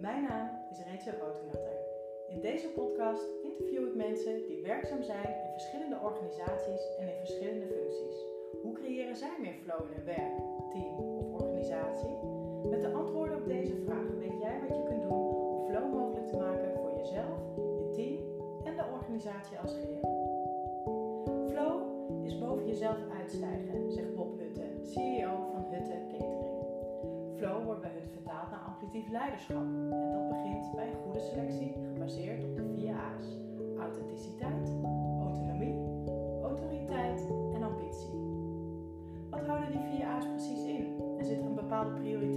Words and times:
Mijn 0.00 0.22
naam 0.22 0.48
is 0.70 0.78
Rachel 0.90 1.18
Rotenatter. 1.20 1.76
In 2.28 2.40
deze 2.40 2.68
podcast 2.68 3.26
interview 3.42 3.86
ik 3.86 3.94
mensen 3.94 4.46
die 4.46 4.62
werkzaam 4.62 5.02
zijn 5.02 5.28
in 5.44 5.52
verschillende 5.52 5.98
organisaties 6.02 6.96
en 6.98 7.08
in 7.08 7.18
verschillende 7.18 7.66
functies. 7.66 8.16
Hoe 8.62 8.72
creëren 8.72 9.16
zij 9.16 9.36
meer 9.40 9.54
flow 9.62 9.80
in 9.80 9.94
hun 9.94 10.04
werk, 10.04 10.36
team 10.70 10.94
of 10.98 11.40
organisatie? 11.40 12.16
Met 12.70 12.80
de 12.80 12.92
antwoorden 12.92 13.36
op 13.36 13.46
deze 13.46 13.76
vragen 13.84 14.18
weet 14.18 14.40
jij 14.40 14.60
wat 14.68 14.76
je 14.76 14.82
kunt 14.82 15.02
doen 15.02 15.12
om 15.12 15.66
flow 15.68 15.92
mogelijk 15.94 16.26
te 16.26 16.36
maken 16.36 16.74
voor 16.74 16.96
jezelf, 16.96 17.38
je 17.56 17.88
team 17.96 18.18
en 18.64 18.76
de 18.76 18.84
organisatie 18.92 19.58
als 19.58 19.74
geheel. 19.74 20.16
Flow 21.50 21.76
is 22.24 22.38
boven 22.38 22.66
jezelf 22.66 22.98
uitstijgen, 23.20 23.92
zegt 23.92 24.14
Bob 24.14 24.38
Hutte, 24.38 24.66
CEO 24.82 25.30
van 25.52 25.64
Hutte 25.70 25.90
Catering. 25.90 26.07
Flow 27.38 27.64
wordt 27.64 27.80
bij 27.80 27.90
Hutte 27.90 28.08
vertaald 28.08 28.50
naar 28.50 28.64
amplitief 28.66 29.10
leiderschap. 29.10 29.66
En 29.90 30.10
dat 30.12 30.28
begint 30.28 30.74
bij 30.74 30.88
een 30.88 31.02
goede 31.04 31.20
selectie 31.20 31.72
gebaseerd 31.92 32.44
op 32.44 32.56
de 32.56 32.64
vier 32.74 32.94
A's: 32.94 33.26
authenticiteit, 33.78 34.68
autonomie, 35.26 35.76
autoriteit 36.42 37.20
en 37.54 37.62
ambitie. 37.62 38.14
Wat 39.30 39.46
houden 39.46 39.70
die 39.70 39.80
vier 39.90 40.06
A's 40.06 40.26
precies 40.26 40.64
in? 40.64 40.86
En 41.18 41.24
zit 41.24 41.40
er 41.40 41.46
een 41.46 41.54
bepaalde 41.54 41.90
prioritering 41.90 42.27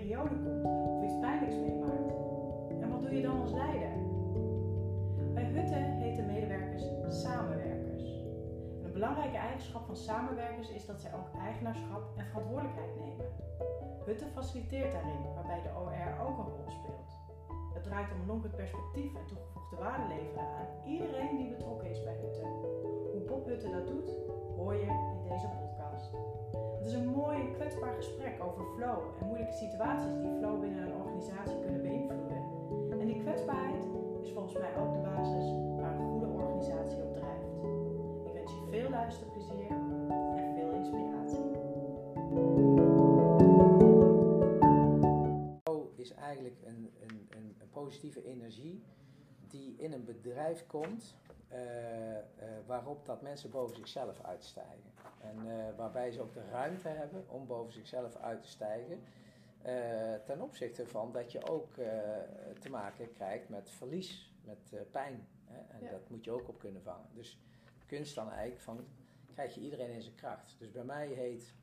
komt 0.00 0.64
of 0.64 1.02
iets 1.02 1.18
pijnlijks 1.20 1.56
meemaakt? 1.56 2.12
En 2.80 2.90
wat 2.90 3.02
doe 3.02 3.16
je 3.16 3.22
dan 3.22 3.40
als 3.40 3.52
leider? 3.52 3.92
Bij 5.34 5.44
Hutte 5.44 5.74
heten 5.74 6.26
medewerkers 6.26 6.84
samenwerkers. 7.22 8.02
En 8.78 8.84
een 8.84 8.92
belangrijke 8.92 9.36
eigenschap 9.36 9.86
van 9.86 9.96
samenwerkers 9.96 10.70
is 10.70 10.86
dat 10.86 11.00
zij 11.00 11.14
ook 11.14 11.40
eigenaarschap 11.40 12.02
en 12.16 12.26
verantwoordelijkheid 12.26 12.90
nemen. 13.00 13.26
Hutte 14.04 14.26
faciliteert 14.26 14.92
daarin, 14.92 15.34
waarbij 15.34 15.62
de 15.62 15.68
OR 15.68 16.26
ook 16.26 16.38
een 16.38 16.52
rol 16.52 16.70
speelt. 16.70 17.12
Het 17.74 17.82
draait 17.82 18.12
om 18.12 18.26
lonkend 18.26 18.56
perspectief 18.56 19.14
en 19.14 19.26
toegevoegde 19.26 19.76
waarde 19.76 20.14
leveren 20.14 20.46
aan 20.46 20.86
iedereen 20.86 21.36
die 21.36 21.48
betrokken 21.48 21.90
is 21.90 22.02
bij 22.02 22.16
Hutte. 22.20 22.42
Hoe 23.12 23.24
Bob 23.26 23.46
Hutte 23.46 23.70
dat 23.70 23.86
doet, 23.86 24.08
hoor 24.56 24.74
je 24.74 24.80
in 24.80 25.28
deze 25.28 25.46
podcast. 25.46 25.63
Het 26.84 26.92
is 26.92 26.98
een 26.98 27.08
mooi 27.08 27.52
kwetsbaar 27.52 27.94
gesprek 27.94 28.42
over 28.42 28.64
flow 28.76 28.98
en 29.20 29.26
moeilijke 29.26 29.52
situaties 29.52 30.20
die 30.20 30.36
flow 30.38 30.60
binnen 30.60 30.82
een 30.86 30.94
organisatie 30.94 31.58
kunnen 31.60 31.82
beïnvloeden. 31.82 32.42
En 33.00 33.06
die 33.06 33.22
kwetsbaarheid 33.22 33.84
is 34.22 34.30
volgens 34.32 34.58
mij 34.58 34.76
ook 34.76 34.92
de 34.92 34.98
basis 34.98 35.44
waar 35.80 35.94
een 36.00 36.10
goede 36.10 36.26
organisatie 36.26 37.02
op 37.02 37.12
drijft. 37.14 37.52
Ik 38.26 38.32
wens 38.32 38.52
je 38.52 38.66
veel 38.70 38.90
luisterplezier 38.90 39.70
en 40.36 40.54
veel 40.56 40.70
inspiratie. 40.70 41.44
Flow 45.62 45.86
is 45.96 46.12
eigenlijk 46.12 46.56
een, 46.64 46.90
een, 47.00 47.28
een, 47.28 47.54
positieve 47.72 48.24
energie 48.24 48.82
die 49.48 49.74
in 49.78 49.92
een 49.92 50.04
bedrijf 50.04 50.66
komt 50.66 51.16
waarop 52.66 53.06
dat 53.06 53.22
mensen 53.22 53.50
boven 53.50 53.76
zichzelf 53.76 54.22
uitstijgen. 54.22 54.92
En 55.20 55.36
eh, 55.50 55.76
waarbij 55.76 56.10
ze 56.10 56.20
ook 56.20 56.32
de 56.34 56.48
ruimte 56.50 56.88
hebben 56.88 57.24
om 57.28 57.46
boven 57.46 57.72
zichzelf 57.72 58.16
uit 58.16 58.42
te 58.42 58.48
stijgen. 58.48 59.02
eh, 59.62 60.14
ten 60.24 60.40
opzichte 60.40 60.86
van 60.86 61.12
dat 61.12 61.32
je 61.32 61.46
ook 61.48 61.76
eh, 61.76 61.86
te 62.60 62.70
maken 62.70 63.12
krijgt 63.12 63.48
met 63.48 63.70
verlies, 63.70 64.32
met 64.44 64.72
eh, 64.72 64.80
pijn. 64.90 65.26
Hè? 65.44 65.58
En 65.76 65.82
Ja. 65.84 65.90
dat 65.90 66.08
moet 66.10 66.24
je 66.24 66.30
ook 66.30 66.48
op 66.48 66.58
kunnen 66.58 66.82
vangen. 66.82 67.06
Dus 67.14 67.38
kunst 67.86 68.14
dan 68.14 68.30
eigenlijk 68.30 68.60
van, 68.60 68.84
krijg 69.32 69.54
je 69.54 69.60
iedereen 69.60 69.90
in 69.90 70.02
zijn 70.02 70.14
kracht. 70.14 70.56
Dus 70.58 70.70
bij 70.72 70.84
mij 70.84 71.06
heet, 71.08 71.54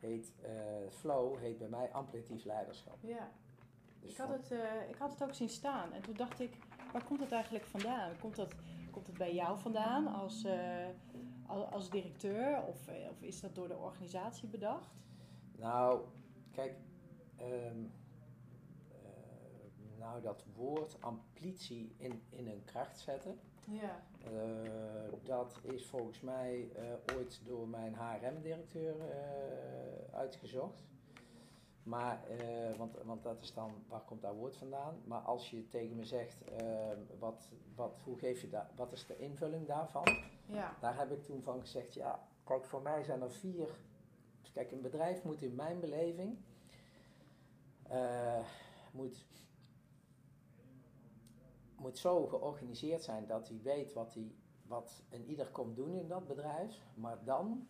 heet 0.00 0.32
eh, 0.42 0.50
flow, 0.90 1.38
heet 1.38 1.58
bij 1.58 1.68
mij 1.68 1.90
amplitief 1.92 2.44
leiderschap. 2.44 2.96
Ja, 3.00 3.30
Dus 4.00 4.10
ik 4.10 4.16
had, 4.16 4.26
van- 4.26 4.36
het, 4.36 4.50
eh, 4.50 4.88
ik 4.88 4.96
had 4.96 5.10
het 5.10 5.22
ook 5.22 5.34
zien 5.34 5.48
staan 5.48 5.92
en 5.92 6.02
toen 6.02 6.16
dacht 6.16 6.40
ik, 6.40 6.56
waar 6.92 7.04
komt 7.04 7.20
het 7.20 7.32
eigenlijk 7.32 7.64
vandaan? 7.64 8.18
Komt 8.20 8.36
dat, 8.36 8.54
komt 8.90 9.06
het 9.06 9.18
bij 9.18 9.34
jou 9.34 9.58
vandaan 9.58 10.06
als, 10.06 10.44
eh, 10.44 10.86
als, 11.72 11.90
directeur 11.90 12.62
of, 12.62 12.88
eh, 12.88 13.10
of 13.10 13.22
is 13.22 13.40
dat 13.40 13.54
door 13.54 13.68
de 13.68 13.76
organisatie 13.76 14.48
bedacht? 14.48 14.94
Nou, 15.56 16.00
kijk, 16.50 16.74
ehm, 17.36 17.84
eh, 18.92 19.98
nou 19.98 20.22
dat 20.22 20.44
woord 20.54 21.02
amplitie 21.02 21.94
in, 21.96 22.22
in 22.30 22.48
een 22.48 22.64
kracht 22.64 22.98
zetten, 23.00 23.38
Ja. 23.70 24.00
dat 25.22 25.60
is 25.62 25.86
volgens 25.86 26.20
mij 26.20 26.68
ooit 27.16 27.40
door 27.44 27.68
mijn 27.68 27.94
HRM-directeur 27.94 28.94
uitgezocht. 30.12 30.84
Maar, 31.88 32.26
eh, 32.26 32.76
want, 32.76 32.96
want 33.04 33.22
dat 33.22 33.42
is 33.42 33.54
dan, 33.54 33.84
waar 33.88 34.00
komt 34.00 34.22
dat 34.22 34.34
woord 34.34 34.56
vandaan? 34.56 35.02
Maar 35.04 35.20
als 35.20 35.50
je 35.50 35.68
tegen 35.68 35.96
me 35.96 36.04
zegt, 36.04 36.44
ehm, 36.44 36.98
wat, 37.18 37.48
wat, 37.74 38.00
hoe 38.04 38.18
geef 38.18 38.40
je 38.40 38.48
dat, 38.48 38.66
wat 38.76 38.92
is 38.92 39.06
de 39.06 39.16
invulling 39.16 39.66
daarvan? 39.66 40.18
Ja. 40.46 40.76
Daar 40.80 40.98
heb 40.98 41.10
ik 41.10 41.22
toen 41.22 41.42
van 41.42 41.60
gezegd, 41.60 41.94
ja, 41.94 42.28
kijk, 42.44 42.64
voor 42.64 42.82
mij 42.82 43.04
zijn 43.04 43.22
er 43.22 43.30
vier. 43.30 43.68
Dus 44.40 44.52
kijk, 44.52 44.72
een 44.72 44.80
bedrijf 44.80 45.22
moet 45.24 45.42
in 45.42 45.54
mijn 45.54 45.80
beleving 45.80 46.38
eh, 47.82 48.44
moet, 48.92 49.26
moet 51.76 51.98
zo 51.98 52.26
georganiseerd 52.26 53.02
zijn 53.02 53.26
dat 53.26 53.48
hij 53.48 53.60
weet 53.62 53.92
wat, 53.92 54.14
hij, 54.14 54.34
wat 54.66 55.02
een 55.08 55.24
ieder 55.24 55.50
komt 55.50 55.76
doen 55.76 55.94
in 55.94 56.08
dat 56.08 56.26
bedrijf. 56.26 56.86
Maar 56.94 57.24
dan 57.24 57.68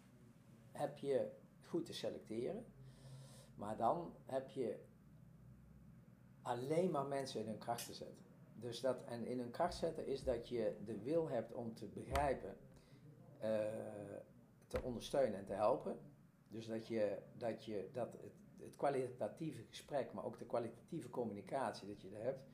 heb 0.72 0.98
je 0.98 1.30
goed 1.62 1.84
te 1.84 1.92
selecteren. 1.92 2.66
Maar 3.58 3.76
dan 3.76 4.14
heb 4.24 4.48
je 4.48 4.84
alleen 6.42 6.90
maar 6.90 7.06
mensen 7.06 7.40
in 7.40 7.46
hun 7.46 7.58
kracht 7.58 7.86
te 7.86 7.94
zetten. 7.94 8.24
Dus 8.54 8.80
dat, 8.80 9.04
en 9.04 9.26
in 9.26 9.38
hun 9.38 9.50
kracht 9.50 9.74
zetten 9.74 10.06
is 10.06 10.24
dat 10.24 10.48
je 10.48 10.76
de 10.84 10.98
wil 11.02 11.28
hebt 11.28 11.52
om 11.52 11.74
te 11.74 11.86
begrijpen, 11.86 12.56
eh, 13.38 13.58
te 14.66 14.82
ondersteunen 14.82 15.38
en 15.38 15.44
te 15.44 15.52
helpen. 15.52 15.98
Dus 16.48 16.66
dat, 16.66 16.86
je, 16.86 17.18
dat, 17.36 17.64
je, 17.64 17.88
dat 17.92 18.12
het, 18.12 18.32
het 18.58 18.76
kwalitatieve 18.76 19.62
gesprek, 19.62 20.12
maar 20.12 20.24
ook 20.24 20.38
de 20.38 20.46
kwalitatieve 20.46 21.10
communicatie, 21.10 21.88
dat 21.88 22.00
je 22.02 22.10
dat 22.10 22.22
hebt. 22.22 22.46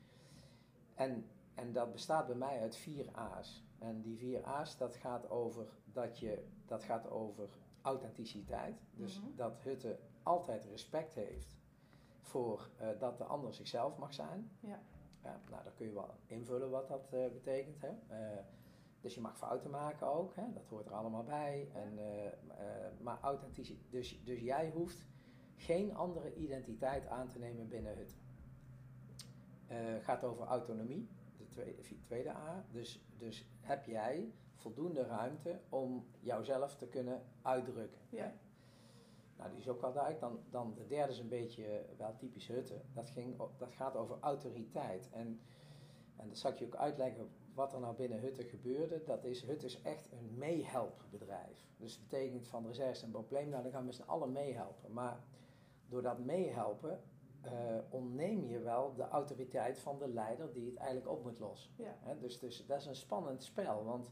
En, 0.94 1.26
en 1.54 1.72
dat 1.72 1.92
bestaat 1.92 2.26
bij 2.26 2.36
mij 2.36 2.60
uit 2.60 2.76
vier 2.76 3.08
A's. 3.12 3.64
En 3.78 4.00
die 4.00 4.16
vier 4.18 4.44
A's, 4.44 4.76
dat 4.76 4.96
gaat 4.96 5.30
over, 5.30 5.66
dat 5.92 6.18
je, 6.18 6.44
dat 6.66 6.84
gaat 6.84 7.10
over 7.10 7.48
authenticiteit. 7.82 8.76
Dus 8.90 9.20
Mhm. 9.20 9.36
dat 9.36 9.62
Hutte 9.62 9.98
altijd 10.24 10.64
respect 10.64 11.14
heeft 11.14 11.56
voor 12.20 12.70
eh, 12.76 12.88
dat 12.98 13.18
de 13.18 13.24
ander 13.24 13.54
zichzelf 13.54 13.98
mag 13.98 14.14
zijn. 14.14 14.50
Ja. 14.60 14.82
Ja, 15.22 15.40
nou, 15.50 15.64
dan 15.64 15.74
kun 15.74 15.86
je 15.86 15.92
wel 15.92 16.14
invullen 16.26 16.70
wat 16.70 16.88
dat 16.88 17.12
eh, 17.12 17.28
betekent. 17.32 17.80
Hè? 17.80 17.88
Eh, 18.08 18.44
dus 19.00 19.14
je 19.14 19.20
mag 19.20 19.36
fouten 19.36 19.70
maken 19.70 20.06
ook, 20.06 20.36
hè? 20.36 20.52
dat 20.52 20.66
hoort 20.68 20.86
er 20.86 20.92
allemaal 20.92 21.24
bij. 21.24 21.68
En, 21.72 21.98
maar 23.00 23.18
authenticiteit, 23.20 23.90
dus, 23.90 24.24
dus 24.24 24.40
jij 24.40 24.70
hoeft 24.70 25.04
geen 25.56 25.94
andere 25.94 26.34
identiteit 26.34 27.06
aan 27.06 27.28
te 27.28 27.38
nemen 27.38 27.68
binnen 27.68 27.96
het. 27.96 28.16
Eh 29.66 29.76
gaat 30.00 30.24
over 30.24 30.46
autonomie, 30.46 31.08
de 31.36 31.48
tweede, 31.48 31.82
tweede 32.02 32.30
A. 32.30 32.64
Dus, 32.70 33.04
dus 33.16 33.46
heb 33.60 33.84
jij 33.84 34.32
voldoende 34.54 35.02
ruimte 35.02 35.60
om 35.68 36.06
jouzelf 36.20 36.76
te 36.76 36.86
kunnen 36.86 37.22
uitdrukken. 37.42 38.00
Ja. 38.08 38.22
hè? 38.22 38.32
Nou, 39.36 39.50
die 39.50 39.58
is 39.58 39.68
ook 39.68 39.80
wel 39.80 39.92
duidelijk. 39.92 40.22
Dan, 40.22 40.40
dan 40.50 40.74
de 40.74 40.86
derde 40.86 41.12
is 41.12 41.18
een 41.18 41.28
beetje 41.28 41.64
eh, 41.66 41.98
wel 41.98 42.16
typisch 42.16 42.46
Hutte. 42.46 42.80
Dat, 42.92 43.10
ging, 43.10 43.36
dat 43.58 43.72
gaat 43.72 43.96
over 43.96 44.16
autoriteit. 44.20 45.08
En, 45.10 45.40
en 46.16 46.28
dat 46.28 46.38
zal 46.38 46.50
ik 46.50 46.58
je 46.58 46.66
ook 46.66 46.76
uitleggen 46.76 47.30
wat 47.54 47.72
er 47.72 47.80
nou 47.80 47.96
binnen 47.96 48.20
Hutte 48.20 48.44
gebeurde. 48.44 49.02
Dat 49.04 49.24
is, 49.24 49.42
Hutte 49.42 49.66
is 49.66 49.82
echt 49.82 50.12
een 50.12 50.38
meehelpbedrijf. 50.38 51.68
Dus 51.76 51.98
dat 51.98 52.08
betekent 52.08 52.46
van 52.46 52.66
er 52.66 52.90
is 52.90 53.02
een 53.02 53.10
probleem, 53.10 53.48
nou 53.48 53.62
dan 53.62 53.72
gaan 53.72 53.80
we 53.80 53.86
met 53.86 53.94
z'n 53.94 54.02
allen 54.02 54.32
meehelpen. 54.32 54.92
Maar 54.92 55.20
door 55.88 56.02
dat 56.02 56.18
meehelpen 56.18 57.00
eh, 57.40 57.78
ontneem 57.90 58.44
je 58.44 58.58
wel 58.58 58.94
de 58.94 59.08
autoriteit 59.08 59.78
van 59.78 59.98
de 59.98 60.08
leider 60.08 60.52
die 60.52 60.66
het 60.66 60.76
eigenlijk 60.76 61.08
op 61.08 61.22
moet 61.22 61.38
lossen. 61.38 61.70
Ja. 61.76 62.14
Dus, 62.20 62.38
dus 62.38 62.66
dat 62.66 62.80
is 62.80 62.86
een 62.86 62.96
spannend 62.96 63.42
spel. 63.42 63.84
Want 63.84 64.10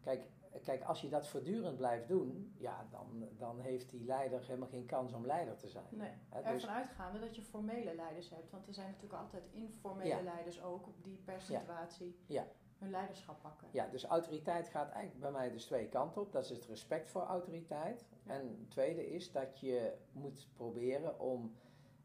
kijk, 0.00 0.22
kijk, 0.62 0.82
als 0.82 1.00
je 1.00 1.08
dat 1.08 1.28
voortdurend 1.28 1.76
blijft 1.76 2.08
doen, 2.08 2.54
ja, 2.58 2.86
dan, 2.90 3.28
dan 3.38 3.60
heeft 3.60 3.90
die 3.90 4.04
leider 4.04 4.40
helemaal 4.46 4.68
geen 4.68 4.86
kans 4.86 5.12
om 5.12 5.26
leider 5.26 5.56
te 5.56 5.68
zijn. 5.68 5.86
Nee, 5.90 6.10
ervan 6.30 6.52
dus, 6.52 6.66
uitgaande 6.66 7.18
dat 7.18 7.36
je 7.36 7.42
formele 7.42 7.94
leiders 7.94 8.30
hebt. 8.30 8.50
Want 8.50 8.66
er 8.66 8.74
zijn 8.74 8.86
natuurlijk 8.90 9.22
altijd 9.22 9.48
informele 9.52 10.08
Ja. 10.08 10.22
leiders 10.22 10.62
ook 10.62 10.88
die 11.02 11.16
per 11.24 11.40
situatie 11.40 12.16
Ja. 12.26 12.46
hun 12.78 12.90
leiderschap 12.90 13.42
pakken. 13.42 13.68
ja, 13.70 13.86
dus 13.86 14.04
autoriteit 14.04 14.68
gaat 14.68 14.90
eigenlijk 14.90 15.20
bij 15.20 15.30
mij 15.32 15.50
dus 15.50 15.64
twee 15.64 15.88
kanten 15.88 16.20
op. 16.22 16.32
Dat 16.32 16.44
is 16.44 16.50
het 16.50 16.66
respect 16.66 17.08
voor 17.10 17.22
autoriteit. 17.22 18.06
Ja. 18.22 18.32
En 18.32 18.48
het 18.48 18.70
tweede 18.70 19.10
is 19.10 19.32
dat 19.32 19.60
je 19.60 19.94
moet 20.12 20.48
proberen 20.54 21.20
om 21.20 21.52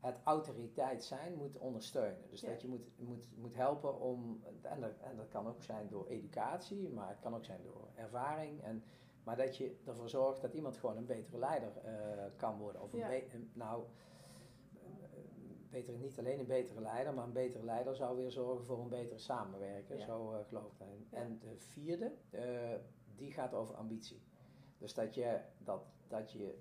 het 0.07 0.19
autoriteit 0.23 1.03
zijn 1.03 1.35
moet 1.35 1.57
ondersteunen. 1.57 2.29
Dus 2.29 2.41
Ja. 2.41 2.49
dat 2.49 2.61
je 2.61 2.67
moet, 2.67 2.87
moet, 2.97 3.27
moet 3.37 3.55
helpen 3.55 3.99
om, 3.99 4.43
en 4.61 4.79
dat, 4.81 4.97
en 4.99 5.15
dat 5.15 5.27
kan 5.29 5.47
ook 5.47 5.63
zijn 5.63 5.87
door 5.89 6.07
educatie, 6.07 6.89
maar 6.89 7.09
het 7.09 7.19
kan 7.19 7.35
ook 7.35 7.45
zijn 7.45 7.61
door 7.63 7.87
ervaring. 7.95 8.61
En, 8.63 8.83
maar 9.23 9.37
dat 9.37 9.57
je 9.57 9.75
ervoor 9.85 10.09
zorgt 10.09 10.41
dat 10.41 10.53
iemand 10.53 10.77
gewoon 10.77 10.97
een 10.97 11.05
betere 11.05 11.37
leider 11.37 11.77
eh, 11.77 12.25
kan 12.35 12.57
worden. 12.57 12.81
Of 12.81 12.93
een 12.93 12.99
Ja. 12.99 13.07
be- 13.07 13.27
een- 13.33 13.49
nou, 13.53 13.83
beter, 15.69 15.93
niet 15.97 16.19
alleen 16.19 16.39
een 16.39 16.45
betere 16.45 16.81
leider, 16.81 17.13
maar 17.13 17.23
een 17.25 17.31
betere 17.33 17.63
leider 17.63 17.95
zou 17.95 18.17
weer 18.17 18.31
zorgen 18.31 18.65
voor 18.65 18.79
een 18.79 18.89
betere 18.89 19.19
samenwerken. 19.19 19.97
Ja. 19.97 20.05
Zo 20.05 20.33
eh, 20.33 20.45
geloof 20.45 20.71
ik 20.71 20.77
daarin. 20.79 21.07
En 21.11 21.39
de 21.39 21.55
vierde, 21.57 22.13
eh, 22.29 22.75
die 23.15 23.31
gaat 23.31 23.53
over 23.53 23.75
ambitie. 23.75 24.21
Dus 24.77 24.93
dat 24.93 25.15
je, 25.15 25.39
dat, 25.57 25.83
dat 26.07 26.31
je 26.31 26.57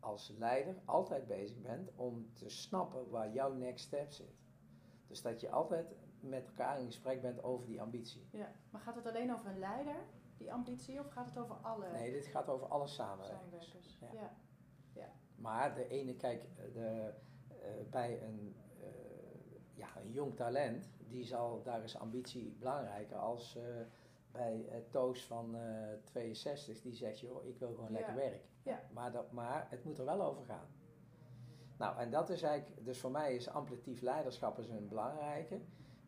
als 0.00 0.34
leider 0.38 0.74
altijd 0.84 1.26
bezig 1.26 1.60
bent 1.60 1.90
om 1.96 2.32
te 2.32 2.48
snappen 2.48 3.10
waar 3.10 3.32
jouw 3.32 3.52
next 3.52 3.84
step 3.84 4.12
zit. 4.12 4.38
Dus 5.06 5.22
dat 5.22 5.40
je 5.40 5.50
altijd 5.50 5.94
met 6.20 6.46
elkaar 6.46 6.80
in 6.80 6.86
gesprek 6.86 7.22
bent 7.22 7.42
over 7.42 7.66
die 7.66 7.80
ambitie. 7.80 8.28
Ja. 8.30 8.52
Maar 8.70 8.80
gaat 8.80 8.94
het 8.94 9.06
alleen 9.06 9.32
over 9.32 9.50
een 9.50 9.58
leider, 9.58 9.96
die 10.36 10.52
ambitie, 10.52 10.98
of 10.98 11.08
gaat 11.08 11.26
het 11.26 11.38
over 11.38 11.54
alle 11.54 11.90
Nee, 11.90 12.12
dit 12.12 12.26
gaat 12.26 12.48
over 12.48 12.66
alle 12.66 12.86
samenwerkers. 12.86 13.40
samenwerkers? 13.40 13.98
Ja. 14.00 14.32
Ja. 14.92 15.12
Maar 15.36 15.74
de 15.74 15.88
ene, 15.88 16.16
kijk, 16.16 16.42
de, 16.72 17.14
eh, 17.48 17.70
bij 17.90 18.22
een, 18.22 18.56
eh, 18.80 18.86
ja, 19.74 19.88
een 19.96 20.12
jong 20.12 20.36
talent, 20.36 20.90
die 20.98 21.24
zal, 21.24 21.62
daar 21.62 21.82
is 21.82 21.96
ambitie 21.96 22.56
belangrijker 22.58 23.16
als 23.16 23.56
eh, 23.56 23.62
bij 24.32 24.68
eh, 24.68 24.76
Toos 24.90 25.24
van 25.26 25.56
eh 25.56 25.88
62, 26.04 26.80
die 26.82 26.94
zegt, 26.94 27.20
joh, 27.20 27.44
ik 27.46 27.58
wil 27.58 27.68
gewoon 27.68 27.86
Ja. 27.92 27.96
lekker 27.96 28.14
werk. 28.14 28.44
Ja. 28.62 28.82
Maar, 28.92 29.12
dat, 29.12 29.32
maar 29.32 29.66
het 29.70 29.84
moet 29.84 29.98
er 29.98 30.04
wel 30.04 30.22
over 30.22 30.44
gaan. 30.44 30.66
Nou, 31.78 31.98
en 31.98 32.10
dat 32.10 32.30
is 32.30 32.42
eigenlijk, 32.42 32.84
dus 32.84 32.98
voor 33.00 33.10
mij 33.10 33.34
is 33.34 33.48
amplitief 33.48 34.00
leiderschap 34.00 34.58
is 34.58 34.68
een 34.68 34.88
belangrijke. 34.88 35.60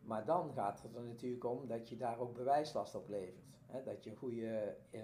Maar 0.03 0.25
dan 0.25 0.53
gaat 0.53 0.83
het 0.83 0.95
er 0.95 1.03
natuurlijk 1.03 1.45
om 1.45 1.67
dat 1.67 1.89
je 1.89 1.97
daar 1.97 2.19
ook 2.19 2.35
bewijslast 2.35 2.95
op 2.95 3.09
levert. 3.09 3.45
Hè? 3.67 3.83
Dat 3.83 4.05
je 4.05 4.11
een 4.11 4.17
goede, 4.17 4.77
eh, 4.91 5.01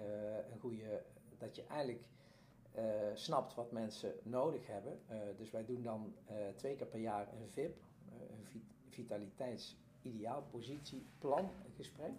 een 0.51 0.59
goede, 0.59 1.03
dat 1.37 1.55
je 1.55 1.63
eigenlijk 1.63 2.03
eh, 2.71 2.83
snapt 3.13 3.55
wat 3.55 3.71
mensen 3.71 4.13
nodig 4.23 4.67
hebben. 4.67 4.99
Eh, 5.07 5.17
dus 5.37 5.51
wij 5.51 5.65
doen 5.65 5.81
dan 5.83 6.13
eh, 6.25 6.35
twee 6.55 6.75
keer 6.75 6.87
per 6.87 6.99
jaar 6.99 7.27
een 7.33 7.49
VIP, 7.49 7.77
eh, 8.09 8.21
een 8.37 8.45
vi- 8.45 8.67
vitaliteits-ideaal 8.89 10.43
positieplan 10.51 11.49
gesprek. 11.75 12.11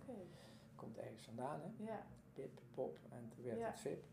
Komt 0.80 0.98
ergens 0.98 1.24
vandaan, 1.24 1.60
hè? 1.60 1.84
Ja. 1.84 2.06
PIP, 2.32 2.60
POP 2.74 2.98
en 3.10 3.28
toen 3.28 3.44
werd 3.44 3.58
Ja. 3.58 3.66
het 3.66 3.80
VIP. 3.80 4.04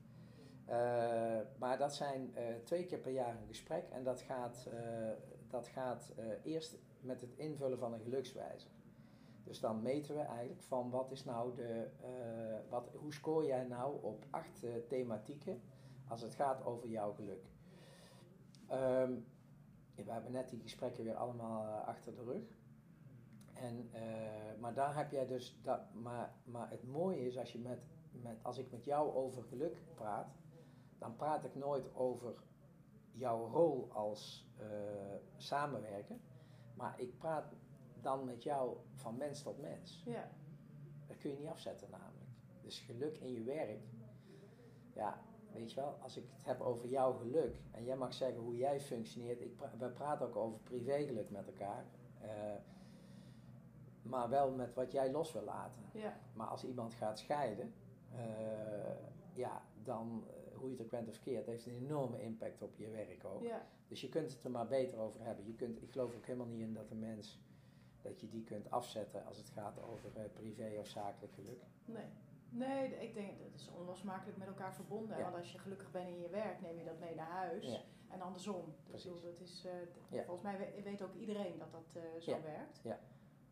Eh, 0.66 1.40
maar 1.60 1.78
dat 1.78 1.96
zijn 1.96 2.36
eh, 2.36 2.56
twee 2.64 2.86
keer 2.86 3.00
per 3.00 3.12
jaar 3.12 3.36
een 3.36 3.48
gesprek 3.48 3.90
en 3.90 4.04
dat 4.04 4.22
gaat, 4.22 4.68
eh, 4.72 5.10
dat 5.48 5.68
gaat 5.68 6.12
eerst 6.44 6.78
met 7.02 7.22
het 7.22 7.34
invullen 7.36 7.78
van 7.78 7.94
een 7.94 8.02
gelukswijzer. 8.02 8.72
Dus 9.44 9.60
dan 9.60 9.82
meten 9.82 10.16
we 10.16 10.22
eigenlijk 10.22 10.62
van 10.62 10.90
wat 10.90 11.12
is 11.12 11.24
nou 11.24 11.56
de, 11.56 11.88
wat, 12.70 12.90
hoe 12.94 13.14
scoor 13.14 13.46
jij 13.46 13.64
nou 13.64 14.04
op 14.04 14.26
acht 14.30 14.66
thematieken 14.88 15.62
als 16.08 16.22
het 16.22 16.36
gaat 16.36 16.66
over 16.66 16.88
jouw 16.90 17.14
geluk. 17.14 17.46
Ehm, 18.68 19.14
we 19.96 20.12
hebben 20.12 20.32
net 20.32 20.50
die 20.50 20.62
gesprekken 20.62 21.04
weer 21.04 21.16
allemaal 21.16 21.66
achter 21.66 22.16
de 22.16 22.24
rug. 22.24 22.57
En, 23.62 23.90
eh, 23.92 24.02
maar 24.60 24.74
daar 24.74 24.96
heb 24.96 25.12
jij 25.12 25.26
dus, 25.28 25.60
dat, 25.64 25.94
maar, 25.94 26.34
maar 26.44 26.70
het 26.70 26.84
mooie 26.88 27.26
is 27.26 27.38
als, 27.38 27.52
je 27.52 27.60
met, 27.60 27.80
met, 28.12 28.38
als 28.42 28.58
ik 28.58 28.72
met 28.72 28.86
jou 28.86 29.14
over 29.14 29.44
geluk 29.44 29.78
praat, 29.96 30.28
dan 30.98 31.16
praat 31.16 31.44
ik 31.44 31.56
nooit 31.56 31.96
over 31.96 32.34
jouw 33.12 33.48
rol 33.48 33.90
als 33.92 34.48
eh, 34.58 34.68
samenwerker, 35.36 36.18
maar 36.76 37.00
ik 37.00 37.18
praat 37.18 37.54
dan 38.02 38.26
met 38.26 38.44
jou 38.44 38.78
van 38.94 39.18
mens 39.18 39.42
tot 39.42 39.62
mens. 39.62 40.04
Ja. 40.06 40.30
Dat 41.08 41.18
kun 41.18 41.30
je 41.32 41.38
niet 41.38 41.48
afzetten 41.50 41.90
namelijk. 41.90 42.30
Dus 42.62 42.80
geluk 42.80 43.18
in 43.18 43.32
je 43.32 43.44
werk, 43.44 43.80
ja, 44.94 45.22
weet 45.54 45.72
je 45.72 45.76
wel, 45.82 45.98
als 46.02 46.18
ik 46.18 46.24
het 46.32 46.46
heb 46.46 46.62
over 46.62 46.88
jouw 46.88 47.14
geluk 47.14 47.56
en 47.72 47.84
jij 47.84 47.96
mag 47.98 48.14
zeggen 48.14 48.42
hoe 48.42 48.58
jij 48.58 48.82
functioneert, 48.82 49.42
ik 49.42 49.56
pra- 49.56 49.74
we 49.78 49.90
praten 49.90 50.26
ook 50.28 50.36
over 50.36 50.60
privégeluk 50.60 51.30
met 51.30 51.48
elkaar, 51.48 51.86
eh, 52.22 52.30
maar 54.10 54.30
wel 54.30 54.52
met 54.52 54.74
wat 54.74 54.92
jij 54.92 55.12
los 55.12 55.32
wil 55.34 55.44
laten. 55.44 55.82
Ja. 55.94 56.18
Maar 56.34 56.48
als 56.48 56.64
iemand 56.66 56.94
gaat 56.94 57.20
scheiden, 57.20 57.74
eh, 58.12 58.20
ja, 59.34 59.62
dan, 59.84 60.24
eh, 60.28 60.58
hoe 60.58 60.70
je 60.70 60.76
het 60.76 60.84
ook 60.86 60.92
bent 60.92 61.10
of 61.10 61.20
keert, 61.20 61.46
heeft 61.46 61.66
een 61.66 61.76
enorme 61.76 62.22
impact 62.22 62.62
op 62.62 62.76
je 62.76 62.90
werk 62.90 63.26
ook. 63.26 63.42
Ja. 63.44 63.66
Dus 63.88 64.02
je 64.02 64.10
kunt 64.10 64.32
het 64.34 64.44
er 64.44 64.52
maar 64.52 64.68
beter 64.68 65.00
over 65.00 65.22
hebben. 65.24 65.46
Je 65.46 65.56
kunt, 65.56 65.82
ik 65.82 65.92
geloof 65.92 66.16
ook 66.16 66.26
helemaal 66.26 66.48
niet 66.48 66.62
in 66.62 66.74
dat 66.74 66.92
een 66.92 67.00
mens, 67.00 67.40
dat 68.02 68.20
je 68.20 68.30
die 68.30 68.44
kunt 68.44 68.72
afzetten 68.72 69.26
als 69.26 69.38
het 69.38 69.50
gaat 69.50 69.82
over 69.82 70.10
eh, 70.16 70.24
privé 70.34 70.78
of 70.80 70.88
zakelijk 70.88 71.34
geluk. 71.34 71.62
Nee. 71.86 72.06
Nee, 72.50 72.96
ik 73.00 73.14
denk 73.14 73.40
dat 73.40 73.54
is 73.54 73.70
onlosmakelijk 73.78 74.38
met 74.38 74.48
elkaar 74.48 74.74
verbonden. 74.74 75.18
Ja. 75.18 75.24
Want 75.24 75.36
als 75.36 75.52
je 75.52 75.58
gelukkig 75.60 75.92
bent 75.92 76.08
in 76.10 76.20
je 76.20 76.30
werk, 76.30 76.62
neem 76.62 76.78
je 76.78 76.84
dat 76.86 77.00
mee 77.00 77.16
naar 77.16 77.30
huis. 77.30 77.66
Ja. 77.72 77.80
En 78.10 78.22
andersom. 78.22 78.74
Precies. 78.84 79.04
bedoel, 79.14 79.22
dat 79.32 79.40
is. 79.40 79.68
Volgens 80.10 80.42
mij 80.42 80.58
we- 80.58 80.82
weet 80.84 81.02
ook 81.04 81.14
iedereen 81.16 81.58
dat 81.58 81.72
dat 81.72 81.98
zo 82.20 82.32
Ja. 82.32 82.42
werkt. 82.42 82.80
Ja. 82.84 83.00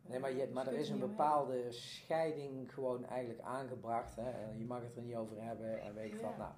Nee, 0.07 0.19
maar, 0.19 0.33
je, 0.33 0.49
maar 0.53 0.67
er 0.67 0.73
is 0.73 0.89
een 0.89 0.99
bepaalde 0.99 1.71
scheiding 1.71 2.73
gewoon 2.73 3.05
eigenlijk 3.05 3.41
aangebracht. 3.41 4.15
Hè? 4.15 4.51
Je 4.57 4.65
mag 4.65 4.81
het 4.81 4.95
er 4.95 5.01
niet 5.01 5.15
over 5.15 5.41
hebben 5.41 5.81
en 5.81 5.93
weet 5.93 6.13
ik 6.13 6.21
wat. 6.21 6.37
Nou, 6.37 6.51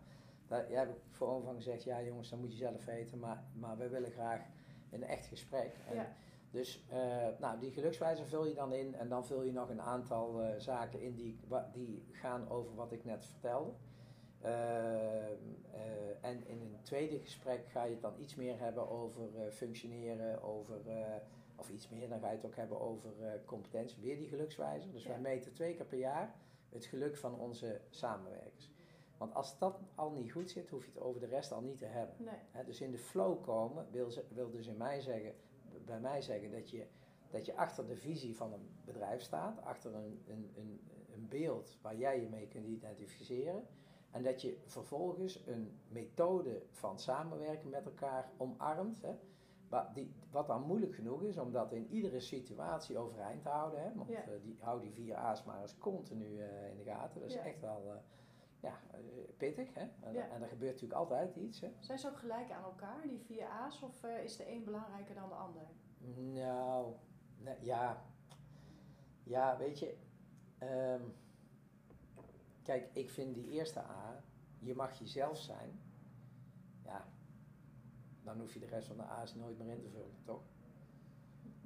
daar 0.48 0.66
heb 0.70 0.90
ik 0.90 1.02
voor 1.10 1.42
van 1.42 1.56
gezegd, 1.56 1.84
ja 1.84 2.02
jongens, 2.02 2.30
dat 2.30 2.40
moet 2.40 2.52
je 2.52 2.58
zelf 2.58 2.86
weten. 2.86 3.20
Maar, 3.20 3.44
maar 3.54 3.78
we 3.78 3.90
willen 3.90 4.12
graag 4.12 4.42
een 4.90 5.04
echt 5.04 5.26
gesprek. 5.26 5.76
En 5.90 5.96
Ja. 5.96 6.08
Dus 6.52 6.84
eh, 6.90 7.28
nou, 7.40 7.60
die 7.60 7.72
gelukswijzer 7.72 8.28
vul 8.28 8.46
je 8.46 8.54
dan 8.54 8.74
in 8.74 8.96
en 8.96 9.10
dan 9.10 9.26
vul 9.26 9.44
je 9.44 9.52
nog 9.52 9.70
een 9.70 9.82
aantal 9.82 10.42
eh, 10.42 10.60
zaken 10.60 11.02
in 11.02 11.16
die, 11.16 11.40
die 11.74 12.04
gaan 12.12 12.50
over 12.50 12.76
wat 12.76 12.92
ik 12.92 13.06
net 13.06 13.26
vertelde. 13.26 13.72
Eh, 14.42 15.26
en 16.22 16.48
in 16.48 16.62
een 16.62 16.78
tweede 16.82 17.20
gesprek 17.20 17.68
ga 17.68 17.84
je 17.84 17.92
het 17.92 18.02
dan 18.02 18.20
iets 18.20 18.36
meer 18.36 18.60
hebben 18.60 18.90
over 18.90 19.52
functioneren, 19.52 20.44
over, 20.44 20.82
of 21.58 21.70
iets 21.70 21.90
meer, 21.90 22.10
dan 22.10 22.20
ga 22.20 22.30
je 22.30 22.36
het 22.36 22.46
ook 22.46 22.56
hebben 22.56 22.80
over 22.80 23.24
eh, 23.24 23.32
competentie, 23.46 24.02
weer 24.02 24.18
die 24.18 24.28
gelukswijzer. 24.28 24.92
Dus 24.92 25.04
Ja. 25.04 25.10
wij 25.10 25.20
meten 25.20 25.54
twee 25.54 25.76
keer 25.76 25.86
per 25.86 25.98
jaar 25.98 26.36
het 26.70 26.86
geluk 26.86 27.18
van 27.18 27.40
onze 27.40 27.82
samenwerkers. 27.90 28.72
Want 29.18 29.34
als 29.34 29.58
dat 29.58 29.80
al 29.96 30.12
niet 30.12 30.32
goed 30.32 30.50
zit, 30.50 30.70
hoef 30.70 30.86
je 30.86 30.92
het 30.92 31.02
over 31.02 31.20
de 31.20 31.26
rest 31.28 31.52
al 31.52 31.62
niet 31.62 31.78
te 31.78 31.86
hebben. 31.86 32.16
Nee. 32.18 32.64
Dus 32.66 32.82
in 32.82 32.92
de 32.92 32.98
flow 32.98 33.44
komen 33.44 33.88
wil, 33.92 34.12
wil 34.34 34.50
dus 34.50 34.68
in 34.68 34.78
mij 34.78 35.00
zeggen, 35.02 35.36
bij 35.86 36.00
mij 36.00 36.22
zeggen 36.22 36.52
dat 36.52 36.70
je, 36.70 36.86
dat 37.30 37.46
je 37.46 37.56
achter 37.56 37.88
de 37.88 37.96
visie 37.96 38.36
van 38.36 38.54
een 38.54 38.70
bedrijf 38.86 39.22
staat, 39.22 39.62
achter 39.62 39.96
een, 39.96 40.24
een, 40.28 40.52
een, 40.56 40.82
een 41.14 41.28
beeld 41.28 41.78
waar 41.82 41.96
jij 41.98 42.22
je 42.22 42.30
mee 42.30 42.48
kunt 42.48 42.66
identificeren. 42.68 43.68
En 44.12 44.24
dat 44.24 44.42
je 44.42 44.58
vervolgens 44.66 45.44
een 45.48 45.80
methode 45.88 46.62
van 46.72 47.00
samenwerken 47.00 47.70
met 47.70 47.86
elkaar 47.86 48.32
omarmt. 48.38 49.00
Wat, 49.70 49.96
die, 49.96 50.12
wat 50.32 50.48
dan 50.48 50.62
moeilijk 50.62 50.96
genoeg 50.96 51.24
is 51.24 51.38
om 51.38 51.52
dat 51.52 51.72
in 51.72 51.88
iedere 51.88 52.20
situatie 52.20 52.98
overeind 52.98 53.42
te 53.42 53.50
houden. 53.50 53.82
Hè, 53.84 53.94
want 53.96 54.10
Ja. 54.10 54.22
eh, 54.22 54.42
die, 54.42 54.58
hou 54.62 54.82
die 54.82 54.92
vier 54.92 55.16
A's 55.16 55.44
maar 55.44 55.62
eens 55.62 55.78
continu 55.78 56.42
eh, 56.42 56.70
in 56.70 56.78
de 56.78 56.84
gaten. 56.84 57.20
Dat 57.22 57.30
is 57.30 57.36
Ja. 57.36 57.42
echt 57.42 57.60
wel 57.60 57.92
eh, 57.94 57.98
ja, 58.60 58.80
pittig. 59.38 59.74
Hè? 59.74 59.88
En, 60.00 60.14
Ja. 60.14 60.30
en 60.30 60.42
er 60.42 60.48
gebeurt 60.48 60.72
natuurlijk 60.74 61.00
altijd 61.00 61.36
iets. 61.36 61.60
Hè? 61.62 61.72
Zijn 61.80 62.00
ze 62.00 62.08
ook 62.08 62.18
gelijk 62.18 62.52
aan 62.52 62.64
elkaar, 62.64 63.08
die 63.08 63.20
vier 63.20 63.46
A's? 63.46 63.82
Of 63.82 64.04
is 64.04 64.38
de 64.38 64.52
een 64.52 64.64
belangrijker 64.64 65.16
dan 65.16 65.30
de 65.30 65.36
ander? 65.36 65.68
Nou, 66.34 66.94
nee, 67.38 67.56
ja. 67.62 68.04
Ja, 69.24 69.58
weet 69.58 69.80
je. 69.80 69.98
ehm, 70.58 71.02
kijk, 72.64 72.90
ik 72.94 73.10
vind 73.10 73.36
die 73.36 73.48
eerste 73.50 73.80
A, 73.80 74.24
je 74.60 74.76
mag 74.76 75.00
jezelf 75.00 75.38
zijn. 75.38 75.80
Dan 78.28 78.40
hoef 78.40 78.54
je 78.54 78.60
de 78.60 78.66
rest 78.66 78.88
van 78.88 78.98
de 78.98 79.04
A's 79.04 79.36
nooit 79.36 79.58
meer 79.58 79.68
in 79.68 79.82
te 79.82 79.90
vullen, 79.90 80.16
toch? 80.24 80.42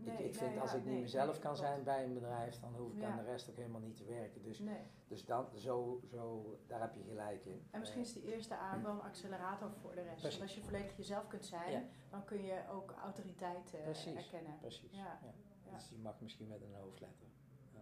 ik, 0.03 0.19
ik 0.19 0.35
vind 0.35 0.51
nee, 0.51 0.59
als 0.59 0.71
ja, 0.71 0.77
ik 0.77 0.83
niet 0.83 0.93
nee, 0.93 1.01
mezelf 1.01 1.31
nee, 1.31 1.39
kan 1.39 1.55
zijn 1.55 1.83
bij 1.83 2.03
een 2.03 2.13
bedrijf, 2.13 2.59
dan 2.59 2.75
hoef 2.75 2.91
ik 2.93 2.99
Ja. 2.99 3.09
aan 3.09 3.17
de 3.17 3.23
rest 3.23 3.49
ook 3.49 3.55
helemaal 3.55 3.81
niet 3.81 3.95
te 3.97 4.05
werken. 4.05 4.41
Dus, 4.43 4.59
Nee. 4.59 4.83
dus 5.07 5.25
dan, 5.25 5.47
zo, 5.55 6.01
zo, 6.11 6.57
daar 6.67 6.81
heb 6.81 6.95
je 6.95 7.03
gelijk 7.03 7.45
in. 7.45 7.67
En 7.71 7.79
misschien 7.79 8.01
is 8.01 8.13
die 8.13 8.33
eerste 8.33 8.53
A 8.53 8.81
wel 8.81 8.91
een 8.91 9.01
accelerator 9.01 9.71
voor 9.81 9.95
de 9.95 10.01
rest. 10.01 10.21
Precies. 10.21 10.37
Want 10.39 10.41
als 10.49 10.55
je 10.59 10.61
volledig 10.63 10.97
jezelf 10.97 11.27
kunt 11.27 11.45
zijn, 11.45 11.71
Ja. 11.71 11.83
dan 12.09 12.23
kun 12.25 12.41
je 12.43 12.63
ook 12.69 12.91
autoriteit 12.91 13.73
eh, 13.73 13.83
Precies. 13.83 14.15
erkennen. 14.15 14.57
Precies. 14.59 14.91
Ja. 14.91 15.19
Ja. 15.23 15.33
Ja. 15.65 15.71
Dus 15.77 15.87
die 15.89 15.99
mag 15.99 16.21
misschien 16.21 16.47
met 16.47 16.61
een 16.61 16.73
hoofdletter. 16.73 17.27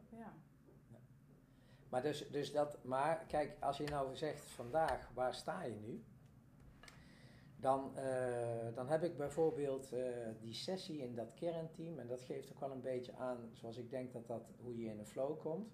Ja. 0.10 0.34
Maar, 1.90 2.02
dus, 2.02 2.30
dus 2.32 2.52
dat, 2.52 2.84
maar 2.84 3.26
kijk, 3.28 3.58
als 3.60 3.78
je 3.78 3.84
nou 3.84 4.16
zegt 4.16 4.42
vandaag, 4.46 5.10
waar 5.14 5.34
sta 5.36 5.64
je 5.64 5.76
nu? 5.76 6.04
Dan, 7.60 7.98
eh, 7.98 8.74
dan 8.76 8.88
heb 8.88 9.04
ik 9.04 9.18
bijvoorbeeld 9.18 9.94
eh, 9.94 10.04
die 10.42 10.54
sessie 10.54 10.98
in 11.02 11.16
dat 11.16 11.34
kernteam. 11.34 12.00
En 12.00 12.08
dat 12.08 12.22
geeft 12.22 12.52
ook 12.52 12.60
wel 12.60 12.72
een 12.72 12.82
beetje 12.82 13.16
aan 13.16 13.50
zoals 13.54 13.78
ik 13.78 13.90
denk 13.90 14.14
dat 14.14 14.28
dat, 14.28 14.52
hoe 14.62 14.78
je 14.78 14.90
in 14.90 15.00
een 15.00 15.06
flow 15.06 15.40
komt. 15.40 15.74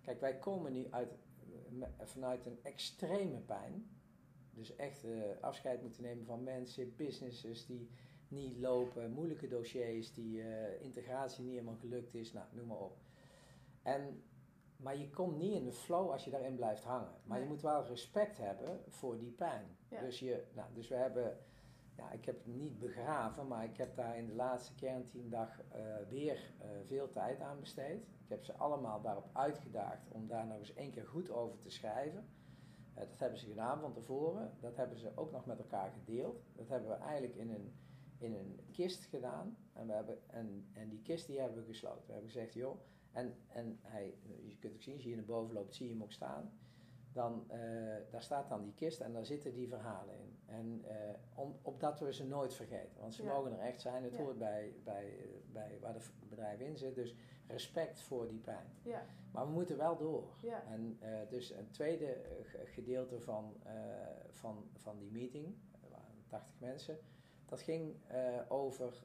Kijk, 0.00 0.20
wij 0.20 0.38
komen 0.38 0.72
nu 0.72 0.86
uit, 0.90 1.08
me- 1.68 1.88
vanuit 2.02 2.46
een 2.46 2.58
extreme 2.62 3.38
pijn. 3.38 3.90
Dus 4.50 4.76
echt 4.76 5.04
eh, 5.04 5.12
afscheid 5.40 5.82
moeten 5.82 6.02
nemen 6.02 6.24
van 6.24 6.42
mensen, 6.42 6.96
businesses 6.96 7.66
die, 7.66 7.88
niet 8.28 8.58
lopen, 8.58 9.10
moeilijke 9.12 9.48
dossiers, 9.48 10.12
die 10.14 10.42
eh, 10.42 10.82
integratie 10.82 11.42
niet 11.44 11.52
helemaal 11.52 11.76
gelukt 11.76 12.14
is, 12.14 12.32
nou, 12.32 12.46
noem 12.52 12.66
maar 12.66 12.78
op. 12.80 12.96
En, 13.82 14.22
maar 14.76 14.96
je 14.96 15.10
komt 15.10 15.36
niet 15.36 15.54
in 15.54 15.64
de 15.64 15.72
flow 15.72 16.10
als 16.10 16.24
je 16.24 16.30
daarin 16.30 16.54
blijft 16.56 16.82
hangen. 16.84 17.14
Maar 17.24 17.40
je 17.40 17.46
moet 17.46 17.62
wel 17.62 17.86
respect 17.86 18.38
hebben 18.38 18.80
voor 18.88 19.18
die 19.18 19.30
pijn. 19.30 19.76
Dus, 20.00 20.18
je, 20.18 20.44
nou, 20.54 20.68
dus 20.74 20.88
we 20.88 20.94
hebben, 20.94 21.38
ja, 21.96 22.10
ik 22.10 22.24
heb 22.24 22.36
het 22.36 22.54
niet 22.54 22.78
begraven, 22.78 23.46
maar 23.46 23.64
ik 23.64 23.76
heb 23.76 23.96
daar 23.96 24.18
in 24.18 24.26
de 24.26 24.34
laatste 24.34 24.74
kernteamdag 24.74 25.60
eh 25.68 25.96
weer 26.08 26.52
eh, 26.58 26.68
veel 26.84 27.10
tijd 27.10 27.40
aan 27.40 27.60
besteed. 27.60 28.02
Ik 28.02 28.28
heb 28.28 28.44
ze 28.44 28.52
allemaal 28.52 29.00
daarop 29.00 29.28
uitgedaagd 29.32 30.08
om 30.08 30.26
daar 30.26 30.46
nog 30.46 30.58
eens 30.58 30.74
één 30.74 30.90
keer 30.90 31.06
goed 31.06 31.30
over 31.30 31.58
te 31.58 31.70
schrijven. 31.70 32.28
Eh, 32.94 33.08
dat 33.08 33.18
hebben 33.18 33.38
ze 33.38 33.46
gedaan 33.46 33.80
van 33.80 33.92
tevoren. 33.92 34.52
Dat 34.60 34.76
hebben 34.76 34.98
ze 34.98 35.12
ook 35.14 35.32
nog 35.32 35.46
met 35.46 35.58
elkaar 35.58 35.90
gedeeld. 35.90 36.42
Dat 36.52 36.68
hebben 36.68 36.88
we 36.88 36.96
eigenlijk 36.96 37.34
in 37.34 37.50
een, 37.50 37.74
in 38.18 38.34
een 38.34 38.60
kist 38.70 39.04
gedaan. 39.04 39.56
En, 39.72 39.86
we 39.86 39.92
hebben, 39.92 40.30
en, 40.30 40.68
en 40.72 40.88
die 40.88 41.02
kist 41.02 41.26
die 41.26 41.40
hebben 41.40 41.58
we 41.58 41.66
gesloten. 41.66 42.06
We 42.06 42.12
hebben 42.12 42.30
gezegd, 42.30 42.54
joh. 42.54 42.80
En, 43.12 43.34
en 43.48 43.78
hij, 43.82 44.14
je 44.46 44.56
kunt 44.58 44.74
ook 44.74 44.82
zien, 44.82 44.94
als 44.94 45.02
je 45.02 45.08
hier 45.08 45.16
naar 45.16 45.26
boven 45.26 45.54
loopt, 45.54 45.74
zie 45.74 45.86
je 45.86 45.92
hem 45.92 46.02
ook 46.02 46.12
staan. 46.12 46.58
Dan, 47.16 47.44
eh, 47.50 47.58
daar 48.10 48.22
staat 48.22 48.48
dan 48.48 48.62
die 48.62 48.74
kist 48.74 49.00
en 49.00 49.12
daar 49.12 49.24
zitten 49.24 49.52
die 49.54 49.68
verhalen 49.68 50.14
in. 50.18 50.36
En 50.46 50.82
eh, 50.84 51.14
om, 51.34 51.58
opdat 51.62 52.00
we 52.00 52.12
ze 52.12 52.26
nooit 52.26 52.54
vergeten. 52.54 53.00
Want 53.00 53.14
ze 53.14 53.22
Ja. 53.22 53.32
mogen 53.32 53.52
er 53.52 53.58
echt 53.58 53.80
zijn. 53.80 54.02
Het 54.04 54.14
Ja. 54.16 54.22
hoort 54.22 54.38
bij, 54.38 54.74
bij, 54.84 55.14
bij 55.52 55.78
waar 55.80 55.94
het 55.94 56.10
bedrijf 56.28 56.60
in 56.60 56.76
zit. 56.76 56.94
Dus 56.94 57.14
respect 57.46 58.00
voor 58.00 58.28
die 58.28 58.38
pijn. 58.38 58.66
Ja, 58.82 59.04
Maar 59.32 59.46
we 59.46 59.52
moeten 59.52 59.76
wel 59.76 59.96
door. 59.96 60.24
En 60.68 60.96
eh, 61.00 61.28
dus 61.28 61.50
een 61.50 61.70
tweede 61.70 62.16
ge- 62.42 62.66
gedeelte 62.66 63.20
van, 63.20 63.56
van, 64.30 64.68
van 64.74 64.98
die 64.98 65.10
meeting, 65.10 65.54
er 65.82 65.90
waren 65.90 66.24
80 66.26 66.54
mensen, 66.60 66.98
dat 67.46 67.60
ging 67.60 67.94
over 68.48 69.02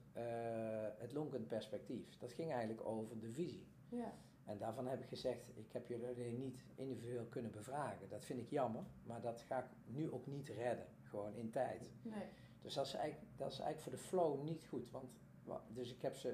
het 0.97 1.13
lonkend 1.13 1.47
perspectief. 1.47 2.17
Dat 2.17 2.31
ging 2.33 2.51
eigenlijk 2.51 2.87
over 2.87 3.19
de 3.19 3.29
visie. 3.31 3.67
ja, 3.89 4.13
En 4.51 4.57
daarvan 4.57 4.87
heb 4.87 4.99
ik 5.01 5.07
gezegd, 5.07 5.49
ik 5.57 5.71
heb 5.71 5.87
jullie 5.87 6.37
niet 6.37 6.63
individueel 6.75 7.25
kunnen 7.25 7.51
bevragen. 7.51 8.09
Dat 8.09 8.25
vind 8.25 8.39
ik 8.39 8.49
jammer, 8.49 8.83
maar 9.03 9.21
dat 9.21 9.41
ga 9.41 9.59
ik 9.59 9.69
nu 9.85 10.11
ook 10.11 10.27
niet 10.27 10.47
redden, 10.47 10.85
gewoon 11.03 11.35
in 11.35 11.49
tijd. 11.51 11.91
nee, 12.03 12.27
Dus 12.61 12.73
dat 12.73 12.85
is 12.85 12.93
eigenlijk, 12.93 13.31
dat 13.37 13.51
is 13.51 13.59
eigenlijk 13.59 13.81
voor 13.81 13.91
de 13.91 14.07
flow 14.09 14.43
niet 14.43 14.65
goed. 14.69 14.91
Want, 14.91 15.11
wa- 15.43 15.63
dus 15.73 15.93
ik 15.93 16.01
heb 16.01 16.15
ze, 16.15 16.29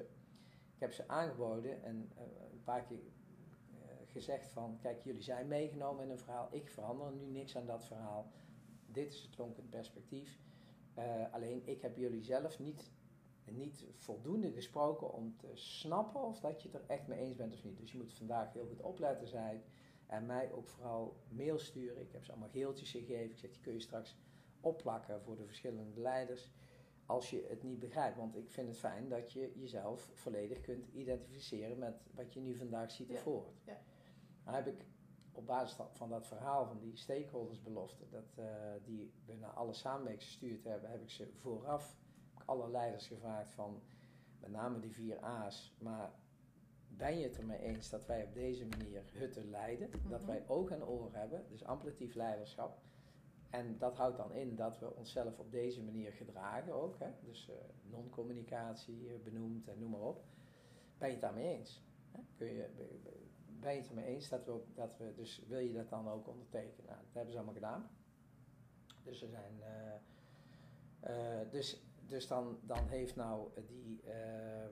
ik 0.74 0.80
heb 0.80 0.92
ze 0.92 1.08
aangeboden 1.08 1.82
en 1.82 2.10
eh, 2.16 2.22
een 2.52 2.62
paar 2.64 2.82
keer 2.84 2.98
eh, 2.98 3.78
gezegd 4.06 4.50
van, 4.52 4.78
kijk, 4.80 5.02
jullie 5.02 5.22
zijn 5.22 5.48
meegenomen 5.48 6.04
in 6.04 6.10
een 6.10 6.18
verhaal. 6.18 6.48
Ik 6.50 6.68
verander 6.68 7.12
nu 7.12 7.26
niks 7.26 7.56
aan 7.56 7.66
dat 7.66 7.84
verhaal. 7.84 8.30
Dit 8.86 9.12
is 9.12 9.22
het 9.22 9.38
lonkend 9.38 9.70
perspectief. 9.70 10.38
Eh, 10.94 11.32
alleen 11.32 11.62
ik 11.64 11.82
heb 11.82 11.96
jullie 11.96 12.22
zelf 12.22 12.58
niet, 12.58 12.90
niet 13.52 13.84
voldoende 13.96 14.52
gesproken 14.52 15.12
om 15.12 15.36
te 15.36 15.50
snappen 15.54 16.22
of 16.22 16.40
dat 16.40 16.62
je 16.62 16.68
het 16.68 16.80
er 16.82 16.88
echt 16.88 17.06
mee 17.06 17.18
eens 17.18 17.36
bent 17.36 17.54
of 17.54 17.64
niet. 17.64 17.78
Dus 17.78 17.92
je 17.92 17.98
moet 17.98 18.12
vandaag 18.12 18.52
heel 18.52 18.66
goed 18.66 18.80
opletten, 18.82 19.28
zei 19.28 19.56
ik. 19.56 19.62
En 20.06 20.26
mij 20.26 20.52
ook 20.52 20.66
vooral 20.68 21.16
mail 21.28 21.58
sturen. 21.58 22.00
Ik 22.02 22.12
heb 22.12 22.24
ze 22.24 22.30
allemaal 22.30 22.48
geeltjes 22.50 22.90
gegeven. 22.90 23.30
Ik 23.30 23.38
zeg, 23.38 23.50
die 23.50 23.60
kun 23.60 23.72
je 23.72 23.80
straks 23.80 24.16
opplakken 24.60 25.22
voor 25.22 25.36
de 25.36 25.46
verschillende 25.46 26.00
leiders 26.00 26.50
als 27.06 27.30
je 27.30 27.46
het 27.48 27.62
niet 27.62 27.78
begrijpt. 27.78 28.16
Want 28.16 28.36
ik 28.36 28.50
vind 28.50 28.68
het 28.68 28.76
fijn 28.78 29.08
dat 29.08 29.32
je 29.32 29.52
jezelf 29.54 30.10
volledig 30.14 30.60
kunt 30.60 30.86
identificeren 30.92 31.78
met 31.78 31.94
wat 32.14 32.32
je 32.34 32.40
nu 32.40 32.54
vandaag 32.56 32.90
ziet 32.90 33.10
of 33.10 33.22
hoort. 33.24 33.62
ja. 33.64 33.80
Dan 34.44 34.54
heb 34.54 34.66
ik 34.66 34.86
op 35.32 35.46
basis 35.46 35.76
van- 35.92 36.08
dat 36.08 36.26
verhaal 36.26 36.66
van 36.66 36.78
die 36.78 36.96
stakeholdersbelofte, 36.96 38.08
dat, 38.08 38.32
eh, 38.36 38.44
die 38.82 39.12
we 39.24 39.34
naar 39.34 39.50
alle 39.52 39.72
samenwerkers 39.72 40.26
gestuurd 40.26 40.64
hebben, 40.64 40.90
heb 40.90 41.02
ik 41.02 41.10
ze 41.10 41.30
vooraf 41.32 41.96
alle 42.48 42.70
leiders 42.70 43.06
gevraagd 43.06 43.50
van 43.50 43.80
met 44.40 44.50
name 44.50 44.80
die 44.80 44.92
vier 44.92 45.20
A's, 45.20 45.74
maar 45.78 46.10
ben 46.88 47.18
je 47.18 47.24
het 47.24 47.38
ermee 47.38 47.58
eens 47.58 47.90
dat 47.90 48.06
wij 48.06 48.24
op 48.24 48.34
deze 48.34 48.66
manier 48.66 49.02
hutten 49.12 49.50
leiden? 49.50 49.90
Dat 50.08 50.20
Mhm. 50.20 50.26
wij 50.30 50.44
oog 50.46 50.70
en 50.70 50.84
oor 50.84 51.08
hebben, 51.12 51.44
dus 51.48 51.64
amplitief 51.64 52.14
leiderschap. 52.14 52.78
En 53.50 53.78
dat 53.78 53.96
houdt 53.96 54.16
dan 54.16 54.32
in 54.32 54.56
dat 54.56 54.78
we 54.78 54.94
onszelf 54.94 55.38
op 55.38 55.50
deze 55.50 55.82
manier 55.82 56.12
gedragen 56.12 56.72
ook. 56.72 56.98
Hè? 56.98 57.10
Dus 57.24 57.48
eh, 57.48 57.54
non-communicatie 57.82 59.08
eh, 59.08 59.22
benoemd 59.24 59.68
en 59.68 59.78
noem 59.78 59.90
maar 59.90 60.00
op. 60.00 60.24
Ben 60.98 61.06
je 61.08 61.12
het 61.14 61.22
daarmee 61.22 61.56
eens? 61.58 61.82
Hè? 62.10 62.20
Kun 62.36 62.46
je, 62.46 62.68
be- 62.76 62.98
be- 63.02 63.26
ben 63.60 63.72
je 63.72 63.78
het 63.80 63.88
ermee 63.88 64.04
eens 64.04 64.28
dat 64.28 64.44
we, 64.44 64.50
ook- 64.50 64.74
dat 64.76 64.96
we, 64.98 65.12
dus 65.14 65.42
wil 65.46 65.58
je 65.58 65.72
dat 65.72 65.88
dan 65.88 66.08
ook 66.08 66.28
ondertekenen? 66.28 66.84
Nou, 66.86 66.98
dat 67.04 67.12
hebben 67.14 67.32
ze 67.32 67.36
allemaal 67.38 67.54
gedaan. 67.54 67.90
Dus 69.04 69.22
er 69.22 69.28
zijn, 69.28 69.62
eh, 71.00 71.50
dus, 71.50 71.82
dus 72.08 72.26
dan, 72.26 72.58
dan 72.62 72.88
heeft 72.88 73.16
nou 73.16 73.50
die, 73.66 74.02
eh, 74.02 74.64
eh, 74.64 74.70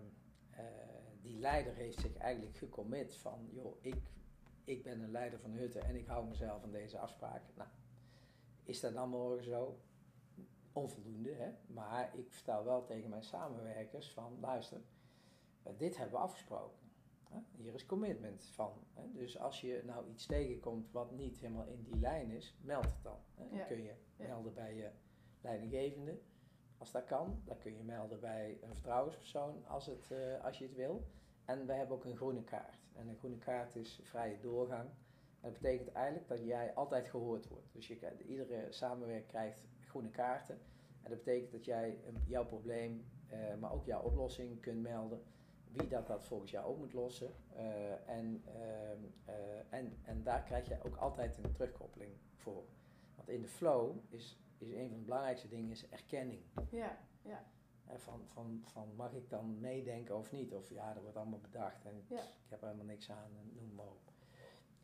die 1.21 1.39
leider 1.39 1.75
heeft 1.75 2.01
zich 2.01 2.17
eigenlijk 2.17 2.57
gecommit 2.57 3.17
van, 3.17 3.49
joh, 3.53 3.77
ik, 3.81 4.11
ik 4.65 4.83
ben 4.83 5.01
een 5.01 5.11
leider 5.11 5.39
van 5.41 5.51
Hutten 5.51 5.83
en 5.83 5.97
ik 5.97 6.07
hou 6.07 6.27
mezelf 6.27 6.63
aan 6.63 6.73
deze 6.73 6.99
afspraken. 6.99 7.55
Nou, 7.57 7.69
is 8.63 8.81
dat 8.81 8.95
dan 8.95 9.09
morgen 9.09 9.45
zo? 9.45 9.81
Onvoldoende, 10.73 11.33
hè? 11.33 11.53
Maar 11.67 12.19
ik 12.19 12.33
vertel 12.33 12.65
wel 12.65 12.85
tegen 12.85 13.11
mijn 13.11 13.23
samenwerkers 13.25 14.13
van, 14.13 14.41
luister, 14.41 14.81
eh, 15.63 15.73
dit 15.77 15.97
hebben 15.97 16.15
we 16.15 16.25
afgesproken. 16.25 16.85
Hier 17.57 17.75
is 17.75 17.87
commitment 17.87 18.45
van. 18.45 18.73
Dus 19.13 19.39
als 19.39 19.61
je 19.61 19.83
nou 19.85 20.09
iets 20.09 20.27
tegenkomt 20.27 20.91
wat 20.91 21.11
niet 21.11 21.39
helemaal 21.39 21.67
in 21.67 21.83
die 21.83 21.99
lijn 21.99 22.31
is, 22.31 22.57
meld 22.63 22.85
het 22.85 23.03
dan. 23.03 23.19
Dan 23.35 23.67
kun 23.67 23.83
je 23.83 23.95
melden 24.17 24.55
bij 24.55 24.75
je 24.75 24.91
leidinggevende, 25.41 26.21
als 26.79 26.93
dat 26.93 27.05
kan. 27.05 27.43
Dan 27.45 27.59
kun 27.59 27.77
je 27.77 27.83
melden 27.83 28.21
bij 28.21 28.59
een 28.63 28.75
vertrouwenspersoon 28.75 29.67
als, 29.67 29.87
het, 29.87 30.11
eh, 30.11 30.45
als 30.45 30.59
je 30.59 30.65
het 30.65 30.75
wil. 30.75 31.07
En 31.45 31.67
we 31.67 31.73
hebben 31.73 31.97
ook 31.97 32.05
een 32.05 32.17
groene 32.17 32.45
kaart. 32.45 32.79
En 32.95 33.09
een 33.09 33.17
groene 33.17 33.39
kaart 33.39 33.77
is 33.77 34.01
vrije 34.03 34.39
doorgang. 34.41 34.89
En 35.41 35.53
dat 35.53 35.61
betekent 35.61 35.93
eigenlijk 35.93 36.29
dat 36.29 36.45
jij 36.45 36.75
altijd 36.75 37.09
gehoord 37.09 37.49
wordt. 37.49 37.73
Dus 37.73 37.87
je, 37.87 37.99
iedere 38.27 38.67
samenwerker 38.73 39.27
krijgt 39.27 39.67
groene 39.81 40.11
kaarten. 40.11 40.59
En 41.03 41.11
dat 41.11 41.25
betekent 41.25 41.53
dat 41.53 41.65
jij 41.65 41.99
een- 42.07 42.23
jouw 42.27 42.47
probleem, 42.47 43.05
eh, 43.29 43.55
maar 43.61 43.73
ook 43.73 43.85
jouw 43.85 44.03
oplossing 44.03 44.61
kunt 44.61 44.83
melden. 44.83 45.23
Wie 45.73 45.89
dat, 45.89 46.07
dat 46.07 46.27
volgens 46.27 46.51
jou 46.51 46.67
ook 46.67 46.79
moet 46.79 46.93
lossen. 46.93 47.31
Eh, 47.53 48.09
en, 48.09 48.43
ehm, 48.47 48.99
eh, 49.25 49.35
en, 49.79 49.99
en 50.03 50.23
daar 50.23 50.43
krijg 50.43 50.69
je 50.69 50.79
ook 50.85 50.97
altijd 50.97 51.39
een 51.39 51.53
terugkoppeling 51.53 52.13
voor. 52.37 52.65
Want 53.17 53.29
in 53.29 53.41
de 53.43 53.49
flow 53.49 53.97
is, 54.09 54.39
is 54.61 54.73
een 54.73 54.89
van 54.89 54.99
de 54.99 55.05
belangrijkste 55.05 55.49
dingen 55.49 55.71
is 55.71 55.89
erkenning. 55.89 56.43
ja, 56.71 56.99
ja, 57.23 57.45
van, 57.97 58.23
van, 58.27 58.61
van 58.65 58.95
mag 58.97 59.13
ik 59.13 59.31
dan 59.31 59.61
meedenken 59.61 60.17
of 60.17 60.33
niet? 60.33 60.55
Of 60.55 60.71
ja, 60.71 60.93
dat 60.93 61.03
wordt 61.03 61.17
allemaal 61.19 61.39
bedacht 61.41 61.85
en 61.85 62.05
Ja. 62.09 62.21
ik 62.23 62.49
heb 62.49 62.61
er 62.61 62.67
helemaal 62.67 62.87
niks 62.87 63.11
aan, 63.11 63.31
en 63.37 63.53
noem 63.55 63.75
maar 63.75 63.87
op. 63.87 64.13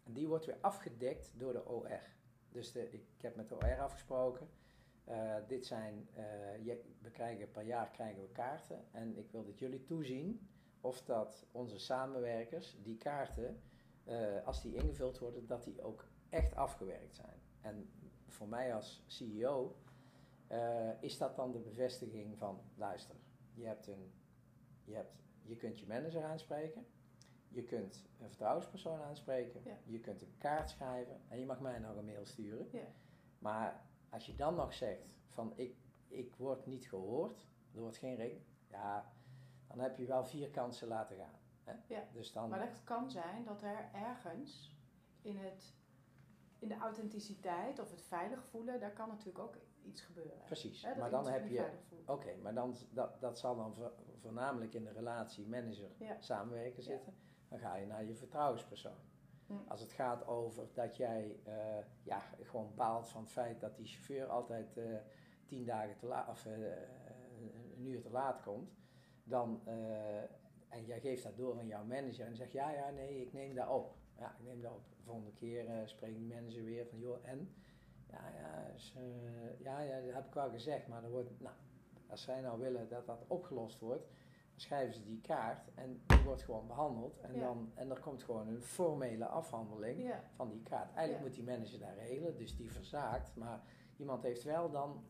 En 0.04 0.12
die 0.12 0.28
wordt 0.28 0.44
weer 0.46 0.58
afgedekt 0.60 1.32
door 1.36 1.52
de 1.52 1.66
OR. 1.68 2.00
Dus 2.48 2.72
de, 2.72 2.90
ik 2.90 3.04
heb 3.20 3.36
met 3.36 3.48
de 3.48 3.54
OR 3.54 3.80
afgesproken. 3.80 4.48
eh, 5.04 5.34
dit 5.46 5.66
zijn, 5.66 6.08
eh, 6.14 6.64
je- 6.64 6.84
we 7.00 7.10
krijgen 7.10 7.50
per 7.50 7.62
jaar 7.62 7.90
krijgen 7.90 8.22
we 8.22 8.28
kaarten. 8.28 8.84
En 8.90 9.16
ik 9.18 9.30
wil 9.30 9.44
dat 9.44 9.58
jullie 9.58 9.84
toezien 9.84 10.48
of 10.80 11.02
dat 11.04 11.46
onze 11.52 11.78
samenwerkers 11.78 12.76
die 12.82 12.96
kaarten, 12.96 13.62
eh, 14.04 14.46
als 14.46 14.62
die 14.62 14.74
ingevuld 14.74 15.18
worden, 15.18 15.46
dat 15.46 15.64
die 15.64 15.82
ook 15.82 16.08
echt 16.28 16.54
afgewerkt 16.54 17.14
zijn. 17.14 17.40
En 17.60 17.90
voor 18.32 18.48
mij 18.48 18.74
als 18.74 19.02
CEO 19.06 19.76
eh, 20.46 21.02
is 21.02 21.18
dat 21.18 21.36
dan 21.36 21.52
de 21.52 21.58
bevestiging 21.58 22.38
van, 22.38 22.60
luister, 22.74 23.16
je, 23.54 23.66
hebt 23.66 23.86
een, 23.86 24.12
je, 24.84 24.94
hebt, 24.94 25.12
je 25.42 25.56
kunt 25.56 25.80
je 25.80 25.86
manager 25.86 26.24
aanspreken, 26.24 26.86
je 27.48 27.62
kunt 27.64 28.04
een 28.20 28.28
vertrouwenspersoon 28.28 29.00
aanspreken, 29.00 29.60
Ja. 29.64 29.78
je 29.84 30.00
kunt 30.00 30.22
een 30.22 30.34
kaart 30.38 30.70
schrijven 30.70 31.20
en 31.28 31.38
je 31.38 31.46
mag 31.46 31.60
mij 31.60 31.78
nog 31.78 31.96
een 31.96 32.04
mail 32.04 32.26
sturen. 32.26 32.68
Ja. 32.72 32.86
Maar 33.38 33.86
als 34.10 34.26
je 34.26 34.34
dan 34.34 34.54
nog 34.54 34.74
zegt 34.74 35.06
van 35.28 35.52
ik, 35.56 35.76
ik 36.08 36.34
word 36.36 36.66
niet 36.66 36.84
gehoord, 36.86 37.46
er 37.74 37.80
wordt 37.80 37.96
geen 37.96 38.16
ring, 38.16 38.40
ja, 38.70 39.12
dan 39.68 39.78
heb 39.78 39.96
je 39.96 40.06
wel 40.06 40.24
vier 40.24 40.50
kansen 40.50 40.88
laten 40.88 41.16
gaan. 41.16 41.38
Hè? 41.64 41.94
Ja. 41.94 42.08
Dus 42.12 42.32
dan, 42.32 42.48
Maar 42.50 42.68
dat 42.68 42.84
kan 42.84 43.10
zijn 43.10 43.44
dat 43.44 43.62
er 43.62 43.88
ergens 43.92 44.76
in, 45.22 45.36
het, 45.36 45.74
in 46.62 46.68
de 46.68 46.76
authenticiteit 46.76 47.78
of 47.78 47.90
het 47.90 48.02
veilig 48.02 48.44
voelen, 48.44 48.80
daar 48.80 48.92
kan 48.92 49.08
natuurlijk 49.08 49.38
ook 49.38 49.56
iets 49.82 50.00
gebeuren. 50.00 50.42
precies, 50.44 50.86
maar 50.98 51.10
dan 51.10 51.28
heb 51.28 51.48
je. 51.48 51.70
Oké, 52.06 52.36
maar 52.42 52.54
dan, 52.54 52.74
dat, 52.90 53.20
dat 53.20 53.38
zal 53.38 53.56
dan 53.56 53.74
vo- 53.74 53.92
voornamelijk 54.20 54.74
in 54.74 54.84
de 54.84 54.92
relatie 54.92 55.46
manager 55.48 55.90
Ja. 55.98 56.16
samenwerken 56.20 56.82
zitten. 56.82 57.14
Dan 57.48 57.58
ga 57.58 57.76
je 57.76 57.86
naar 57.86 58.04
je 58.04 58.14
vertrouwenspersoon. 58.14 58.96
Hm. 59.46 59.52
Als 59.68 59.80
het 59.80 59.92
gaat 59.92 60.26
over 60.26 60.68
dat 60.74 60.96
jij 60.96 61.40
eh, 61.44 61.84
ja, 62.02 62.18
gewoon 62.42 62.74
baalt 62.74 63.08
van 63.08 63.22
het 63.22 63.30
feit 63.30 63.60
dat 63.60 63.76
die 63.76 63.86
chauffeur 63.86 64.26
altijd 64.26 64.76
eh, 64.76 64.84
tien 65.46 65.64
dagen 65.64 65.96
te 65.96 66.06
laat 66.06 66.28
of 66.28 66.46
eh, 66.46 66.52
een 67.76 67.86
uur 67.86 68.00
te 68.00 68.10
laat 68.10 68.42
komt, 68.42 68.70
dan, 69.24 69.60
en 70.68 70.84
jij 70.84 71.00
geeft 71.00 71.22
dat 71.22 71.36
door 71.36 71.58
aan 71.58 71.66
jouw 71.66 71.84
manager 71.84 72.26
en 72.26 72.36
zegt 72.36 72.52
ja, 72.52 72.70
ja, 72.70 72.90
nee, 72.90 73.20
ik 73.20 73.32
neem 73.32 73.54
dat 73.54 73.68
op. 73.68 73.94
Ja, 74.18 74.34
ik 74.38 74.44
neem 74.44 74.60
dat 74.60 74.72
op. 74.72 74.82
De 74.96 75.02
volgende 75.04 75.32
keer 75.32 75.66
eh 75.68 75.86
spreekt 75.86 76.14
de 76.14 76.20
manager 76.34 76.64
weer 76.64 76.86
van 76.86 76.98
joh, 76.98 77.18
en? 77.22 77.54
Ja, 78.10 78.28
ja, 78.40 78.66
is, 78.74 78.94
eh, 78.96 79.60
ja, 79.60 79.80
ja, 79.80 80.00
dat 80.00 80.14
heb 80.14 80.26
ik 80.26 80.34
wel 80.34 80.50
gezegd, 80.50 80.88
maar 80.88 81.04
er 81.04 81.10
wordt, 81.10 81.40
nou, 81.40 81.54
Als 82.08 82.22
zij 82.22 82.40
nou 82.40 82.60
willen 82.60 82.88
dat 82.88 83.06
dat 83.06 83.24
opgelost 83.26 83.78
wordt, 83.78 84.04
dan 84.50 84.60
schrijven 84.60 84.94
ze 84.94 85.04
die 85.04 85.20
kaart 85.20 85.68
en 85.74 86.02
die 86.06 86.18
wordt 86.24 86.42
gewoon 86.42 86.66
behandeld. 86.66 87.18
En, 87.20 87.34
Ja. 87.34 87.40
dan, 87.40 87.72
en 87.74 87.90
er 87.90 88.00
komt 88.00 88.22
gewoon 88.22 88.48
een 88.48 88.62
formele 88.62 89.26
afhandeling 89.26 90.02
Ja, 90.02 90.24
van 90.34 90.48
die 90.50 90.62
kaart. 90.62 90.94
Eigenlijk 90.94 91.18
Ja. 91.18 91.20
moet 91.28 91.34
die 91.34 91.44
manager 91.44 91.78
daar 91.78 91.94
regelen, 91.96 92.36
dus 92.36 92.56
die 92.56 92.72
verzaakt. 92.72 93.36
Maar 93.36 93.62
iemand 93.96 94.22
heeft 94.22 94.42
wel 94.42 94.70
dan 94.70 95.04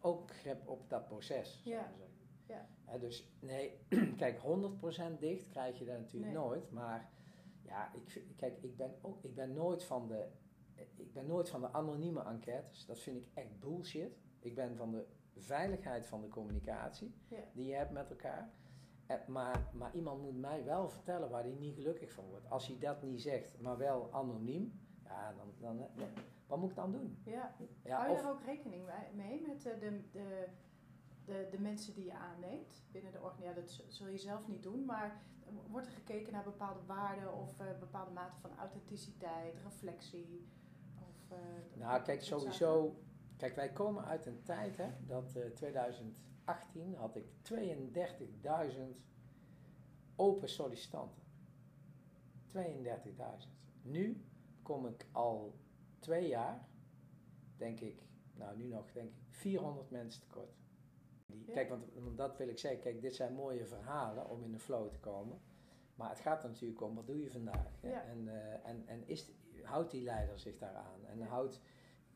ook 0.00 0.30
grip 0.30 0.68
op 0.68 0.88
dat 0.90 1.04
proces. 1.06 1.60
zou 1.64 1.74
Ja. 1.74 1.92
zeggen. 1.96 2.68
Ja. 2.86 2.98
Dus 2.98 3.32
nee, 3.40 3.78
kijk, 4.16 4.38
100% 4.38 5.18
dicht 5.20 5.48
krijg 5.48 5.78
je 5.78 5.84
dat 5.84 5.98
natuurlijk 5.98 6.32
Nee. 6.32 6.42
nooit. 6.42 6.70
Maar 6.70 7.10
ik, 7.96 8.24
kijk, 8.36 8.58
ik 8.62 8.76
ben, 8.76 8.94
ook, 9.02 9.24
ik 9.24 9.34
ben 9.34 9.52
nooit 9.52 9.84
van 9.84 10.08
de. 10.08 10.26
Ik 10.96 11.12
ben 11.12 11.26
nooit 11.26 11.48
van 11.48 11.60
de 11.60 11.72
anonieme 11.72 12.22
enquêtes. 12.22 12.86
Dat 12.86 12.98
vind 12.98 13.16
ik 13.16 13.28
echt 13.34 13.60
bullshit. 13.60 14.18
Ik 14.40 14.54
ben 14.54 14.76
van 14.76 14.90
de 14.90 15.06
veiligheid 15.36 16.06
van 16.06 16.20
de 16.20 16.28
communicatie 16.28 17.14
Ja. 17.28 17.38
die 17.54 17.66
je 17.66 17.74
hebt 17.74 17.90
met 17.92 18.10
elkaar. 18.10 18.52
Eh, 19.06 19.16
Maar, 19.26 19.70
maar 19.72 19.94
iemand 19.94 20.22
moet 20.22 20.36
mij 20.40 20.64
wel 20.64 20.88
vertellen 20.88 21.30
waar 21.30 21.42
hij 21.42 21.52
niet 21.52 21.74
gelukkig 21.74 22.12
van 22.12 22.24
wordt. 22.28 22.50
Als 22.50 22.66
hij 22.66 22.78
dat 22.78 23.02
niet 23.02 23.22
zegt, 23.22 23.60
maar 23.60 23.76
wel 23.78 24.12
anoniem, 24.12 24.80
ja, 25.04 25.32
dan, 25.32 25.52
dan, 25.58 25.78
eh, 25.96 26.04
wat 26.46 26.58
moet 26.58 26.70
ik 26.70 26.76
dan 26.76 26.92
doen? 26.92 27.18
ja. 27.24 27.54
Ja, 27.84 27.96
Hou 27.96 28.08
je 28.08 28.14
of, 28.14 28.22
daar 28.22 28.30
ook 28.32 28.44
rekening 28.44 28.84
mee 29.14 29.42
met 29.46 29.62
de, 29.62 29.78
de, 29.78 30.46
de, 31.24 31.48
de 31.50 31.60
mensen 31.60 31.94
die 31.94 32.04
je 32.04 32.14
aanneemt 32.14 32.84
binnen 32.92 33.12
de 33.12 33.20
organisatie? 33.20 33.44
Ja, 33.44 33.84
dat 33.84 33.92
zul 33.94 34.08
je 34.08 34.18
zelf 34.18 34.48
niet 34.48 34.62
doen, 34.62 34.84
maar 34.84 35.22
wordt 35.70 35.86
er 35.86 35.92
gekeken 35.92 36.32
naar 36.32 36.44
bepaalde 36.44 36.84
waarden 36.86 37.34
of 37.34 37.60
eh, 37.60 37.78
bepaalde 37.78 38.10
mate 38.10 38.40
van 38.40 38.56
authenticiteit, 38.58 39.58
reflectie? 39.64 40.46
Of, 40.98 41.30
eh, 41.30 41.78
nou, 41.78 42.02
kijk, 42.02 42.22
sowieso. 42.22 42.96
Kijk, 43.36 43.54
wij 43.56 43.72
komen 43.72 44.04
uit 44.04 44.26
een 44.26 44.42
tijd, 44.42 44.76
hè, 44.76 44.90
dat 45.06 45.36
eh 45.36 45.50
2018 45.50 46.94
had 46.94 47.16
ik 47.16 47.24
32.000 47.42 49.02
open 50.16 50.48
sollicitanten. 50.48 51.22
32.000. 52.46 53.50
Nu 53.82 54.24
kom 54.62 54.86
ik 54.86 55.06
al 55.12 55.58
twee 55.98 56.28
jaar, 56.28 56.68
denk 57.56 57.80
ik, 57.80 58.02
nou 58.34 58.56
nu 58.56 58.66
nog, 58.66 58.92
denk 58.92 59.08
ik, 59.08 59.22
400 59.28 59.90
mensen 59.90 60.20
tekort. 60.20 60.63
Die. 61.26 61.44
Kijk, 61.52 61.68
want, 61.68 61.84
want 61.94 62.16
dat 62.16 62.36
wil 62.36 62.48
ik 62.48 62.58
zeggen. 62.58 62.80
Kijk, 62.80 63.00
dit 63.00 63.14
zijn 63.14 63.34
mooie 63.34 63.66
verhalen 63.66 64.28
om 64.28 64.42
in 64.42 64.52
de 64.52 64.58
flow 64.58 64.90
te 64.90 64.98
komen. 64.98 65.40
Maar 65.94 66.08
het 66.08 66.18
gaat 66.20 66.42
er 66.42 66.48
natuurlijk 66.48 66.82
om, 66.82 66.94
wat 66.94 67.06
doe 67.06 67.20
je 67.22 67.30
vandaag? 67.30 67.70
Ja. 67.80 68.02
En, 68.04 68.28
eh, 68.28 68.70
en, 68.70 68.82
en 68.86 69.08
is, 69.08 69.30
houdt 69.62 69.90
die 69.90 70.02
leider 70.02 70.38
zich 70.38 70.58
daaraan? 70.58 71.06
En 71.06 71.22
houdt, 71.22 71.60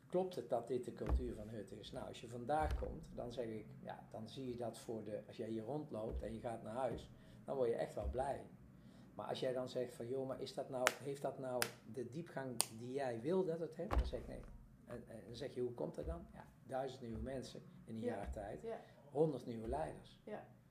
klopt 0.06 0.34
het 0.34 0.48
dat 0.48 0.68
dit 0.68 0.84
de 0.84 0.92
cultuur 0.92 1.34
van 1.34 1.48
Hut 1.48 1.72
is? 1.72 1.92
Nou, 1.92 2.06
als 2.08 2.20
je 2.20 2.28
vandaag 2.28 2.78
komt, 2.78 3.02
dan 3.14 3.32
zeg 3.32 3.46
ik, 3.46 3.66
ja, 3.80 4.06
dan 4.10 4.28
zie 4.28 4.48
je 4.48 4.56
dat 4.56 4.78
voor 4.78 5.04
de, 5.04 5.22
als 5.26 5.36
jij 5.36 5.48
hier 5.48 5.62
rondloopt 5.62 6.22
en 6.22 6.34
je 6.34 6.40
gaat 6.40 6.62
naar 6.62 6.74
huis, 6.74 7.10
dan 7.44 7.56
word 7.56 7.68
je 7.68 7.74
echt 7.74 7.94
wel 7.94 8.08
blij. 8.10 8.46
Maar 9.14 9.26
als 9.26 9.40
jij 9.40 9.52
dan 9.52 9.68
zegt 9.68 9.94
van, 9.94 10.08
joh, 10.08 10.26
maar 10.28 10.40
is 10.40 10.54
dat 10.54 10.68
nou, 10.68 10.88
heeft 11.02 11.22
dat 11.22 11.38
nou 11.38 11.62
de 11.92 12.08
diepgang 12.10 12.56
die 12.78 12.92
jij 12.92 13.20
wil 13.20 13.44
dat 13.44 13.60
het 13.60 13.74
heeft? 13.74 13.90
Dan 13.90 14.06
zeg 14.06 14.20
ik 14.20 14.26
nee. 14.28 14.40
En, 14.86 15.02
en 15.08 15.20
dan 15.26 15.36
zeg 15.36 15.54
je, 15.54 15.60
hoe 15.60 15.74
komt 15.74 15.94
dat 15.94 16.06
dan? 16.06 16.26
Ja, 16.32 16.44
duizend 16.66 17.00
nieuwe 17.00 17.20
mensen 17.20 17.62
in 17.84 17.94
een 17.94 18.00
Ja. 18.00 18.14
jaar 18.14 18.30
tijd, 18.30 18.62
Ja, 18.62 18.80
honderd 19.18 19.46
nieuwe 19.46 19.68
leiders. 19.68 20.20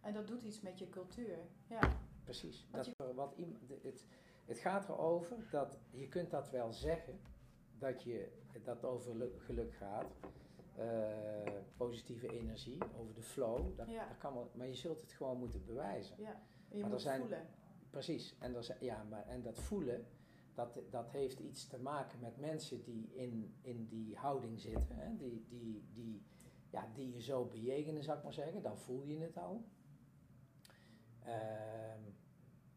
en 0.01 0.13
dat 0.13 0.27
doet 0.27 0.41
iets 0.43 0.61
met 0.61 0.79
je 0.79 0.89
cultuur. 0.89 1.37
Ja, 1.67 1.99
Precies. 2.23 2.67
Dat, 2.71 2.89
wat 3.15 3.33
iemand, 3.37 3.59
het, 3.83 4.05
het 4.45 4.57
gaat 4.59 4.89
erover 4.89 5.37
dat 5.51 5.79
je 5.91 6.07
kunt 6.07 6.31
dat 6.31 6.49
wel 6.49 6.71
zeggen, 6.73 7.19
dat 7.77 8.03
je 8.03 8.31
dat 8.63 8.83
over 8.83 9.15
lu- 9.15 9.39
geluk 9.39 9.73
gaat, 9.73 10.05
eh, 10.75 11.51
positieve 11.77 12.27
energie, 12.39 12.77
over 12.97 13.13
de 13.13 13.21
flow, 13.21 13.77
dat, 13.77 13.89
Ja. 13.89 14.07
dat 14.07 14.17
kan 14.17 14.33
wel, 14.33 14.51
maar 14.53 14.67
je 14.67 14.75
zult 14.75 15.01
het 15.01 15.11
gewoon 15.11 15.37
moeten 15.37 15.65
bewijzen. 15.65 16.15
ja. 16.19 16.31
En 16.69 16.75
je 16.75 16.81
Maar 16.81 16.89
moet 16.91 17.01
zijn- 17.01 17.19
voelen. 17.19 17.47
Precies. 17.89 18.35
En, 18.39 18.55
er 18.55 18.63
zijn- 18.63 18.77
ja, 18.81 19.03
maar, 19.03 19.25
en 19.27 19.41
dat 19.41 19.59
voelen, 19.59 20.05
dat, 20.53 20.79
dat 20.89 21.09
heeft 21.09 21.39
iets 21.39 21.67
te 21.67 21.79
maken 21.79 22.19
met 22.19 22.37
mensen 22.39 22.83
die 22.83 23.13
in, 23.13 23.55
in 23.61 23.85
die 23.85 24.15
houding 24.15 24.59
zitten, 24.59 24.95
hè, 24.95 25.15
die, 25.17 25.45
die, 25.49 25.83
die, 25.93 26.25
ja, 26.69 26.87
die 26.93 27.13
je 27.13 27.21
zo 27.21 27.45
bejegenen, 27.45 28.03
zou 28.03 28.17
ik 28.17 28.23
maar 28.23 28.33
zeggen, 28.33 28.61
dan 28.61 28.77
voel 28.77 29.03
je 29.03 29.19
het 29.19 29.37
al. 29.37 29.65
Ehm, 31.23 32.01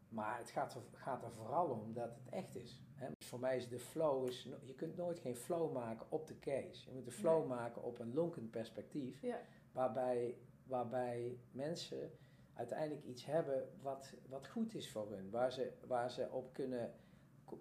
maar 0.09 0.37
het 0.37 0.49
gaat 0.49 0.75
er, 0.75 0.81
gaat 0.91 1.23
er 1.23 1.31
vooral 1.31 1.69
om 1.69 1.93
dat 1.93 2.15
het 2.15 2.29
echt 2.29 2.55
is. 2.55 2.81
Hè. 2.93 3.07
Dus 3.17 3.27
voor 3.27 3.39
mij 3.39 3.57
is 3.57 3.69
de 3.69 3.79
flow, 3.79 4.27
is, 4.27 4.49
je 4.61 4.73
kunt 4.75 4.95
nooit 4.95 5.19
geen 5.19 5.35
flow 5.35 5.73
maken 5.73 6.11
op 6.11 6.27
de 6.27 6.39
case. 6.39 6.85
Je 6.89 6.93
moet 6.95 7.05
de 7.05 7.11
flow 7.11 7.39
Nee. 7.39 7.47
maken 7.47 7.83
op 7.83 7.99
een 7.99 8.13
lonkend 8.13 8.51
perspectief, 8.51 9.21
Ja, 9.21 9.41
waarbij, 9.71 10.37
waarbij 10.63 11.39
mensen 11.51 12.11
uiteindelijk 12.53 13.05
iets 13.05 13.25
hebben 13.25 13.69
wat, 13.81 14.13
wat 14.29 14.47
goed 14.47 14.73
is 14.73 14.91
voor 14.91 15.11
hun. 15.11 15.29
Waar 15.29 15.51
ze, 15.51 15.71
waar 15.87 16.11
ze 16.11 16.29
op 16.31 16.53
kunnen, 16.53 16.93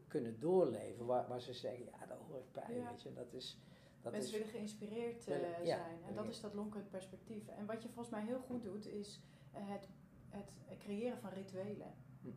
kunnen 0.08 0.40
doorleven. 0.40 1.06
Waar, 1.06 1.28
waar 1.28 1.40
ze 1.40 1.52
zeggen, 1.54 1.84
ja, 1.84 2.06
daar 2.06 2.18
hoor 2.28 2.38
ik 2.38 2.52
bij. 2.52 2.76
Ja. 2.76 2.90
Weet 2.90 3.02
je. 3.02 3.12
Dat 3.12 3.32
is, 3.32 3.58
dat 4.02 4.12
Mensen 4.12 4.30
is, 4.32 4.36
willen 4.38 4.52
geïnspireerd 4.52 5.26
eh, 5.26 5.34
willen- 5.40 5.64
ja, 5.66 5.76
zijn. 5.76 6.02
En 6.04 6.14
dat 6.14 6.28
is 6.28 6.40
dat 6.40 6.54
lonkend 6.54 6.90
perspectief. 6.90 7.48
En 7.48 7.66
wat 7.66 7.82
je 7.82 7.88
volgens 7.88 8.14
mij 8.14 8.24
heel 8.24 8.40
goed 8.40 8.62
doet, 8.62 8.86
is 8.86 9.20
eh, 9.52 9.60
het, 9.68 9.88
het 10.28 10.52
creëren 10.78 11.18
van 11.18 11.30
rituelen. 11.30 11.94
Hm. 12.22 12.28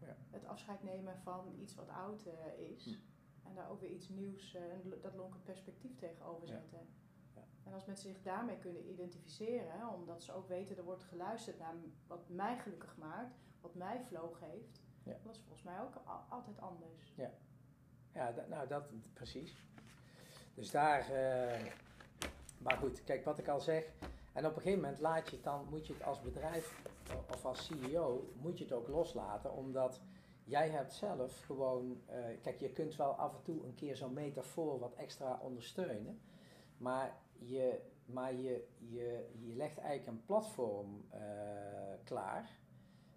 Ja. 0.00 0.16
Het 0.30 0.44
afscheid 0.46 0.82
nemen 0.82 1.18
van 1.18 1.54
iets 1.60 1.74
wat 1.74 1.88
oud 1.88 2.26
eh, 2.26 2.70
is. 2.70 2.84
Hm. 2.84 3.48
En 3.48 3.54
daar 3.54 3.70
ook 3.70 3.80
weer 3.80 3.90
iets 3.90 4.08
nieuws, 4.08 4.54
en 4.54 4.92
dat 5.02 5.14
lonkend 5.14 5.44
perspectief 5.44 5.96
tegenover 5.96 6.48
Ja. 6.48 6.52
zetten. 6.54 6.86
Ja. 7.34 7.42
En 7.64 7.72
als 7.72 7.84
mensen 7.84 8.08
zich 8.12 8.22
daarmee 8.22 8.58
kunnen 8.58 8.90
identificeren, 8.90 9.88
omdat 9.94 10.22
ze 10.22 10.32
ook 10.32 10.48
weten 10.48 10.76
er 10.76 10.84
wordt 10.84 11.02
geluisterd 11.04 11.58
naar 11.58 11.74
wat 12.06 12.28
mij 12.28 12.58
gelukkig 12.58 12.96
maakt, 12.96 13.36
wat 13.60 13.74
mij 13.74 14.00
flow 14.04 14.34
geeft, 14.34 14.80
Ja. 15.02 15.16
dat 15.22 15.34
is 15.34 15.40
volgens 15.40 15.62
mij 15.62 15.80
ook 15.80 15.94
al- 16.04 16.24
altijd 16.28 16.60
anders. 16.60 17.14
ja, 18.12 18.32
dat, 18.32 18.48
nou 18.48 18.68
dat 18.68 18.84
precies. 19.12 19.66
Dus 20.56 20.70
daar, 20.70 21.10
eh, 21.10 21.66
maar 22.58 22.76
goed, 22.76 23.04
kijk 23.04 23.24
wat 23.24 23.38
ik 23.38 23.48
al 23.48 23.60
zeg. 23.60 23.92
En 24.32 24.46
op 24.46 24.56
een 24.56 24.62
gegeven 24.62 24.80
moment 24.80 25.00
laat 25.00 25.28
je 25.28 25.36
het 25.36 25.44
dan, 25.44 25.66
moet 25.70 25.86
je 25.86 25.92
het 25.92 26.02
als 26.02 26.20
bedrijf 26.20 26.82
of 27.30 27.44
als 27.44 27.66
CEO, 27.66 28.32
moet 28.42 28.58
je 28.58 28.64
het 28.64 28.72
ook 28.72 28.88
loslaten. 28.88 29.52
Omdat 29.52 30.00
jij 30.44 30.68
hebt 30.68 30.92
zelf 30.92 31.40
gewoon, 31.44 32.00
eh, 32.06 32.18
kijk 32.42 32.60
je 32.60 32.70
kunt 32.70 32.96
wel 32.96 33.12
af 33.12 33.34
en 33.34 33.42
toe 33.42 33.64
een 33.64 33.74
keer 33.74 33.96
zo'n 33.96 34.12
metafoor 34.12 34.78
wat 34.78 34.94
extra 34.94 35.38
ondersteunen. 35.42 36.20
Maar 36.78 37.16
je, 37.38 37.80
maar 38.06 38.34
je, 38.34 38.66
je, 38.78 39.28
je 39.38 39.54
legt 39.54 39.78
eigenlijk 39.78 40.08
een 40.08 40.24
platform 40.24 41.04
eh, 41.10 41.20
klaar. 42.04 42.58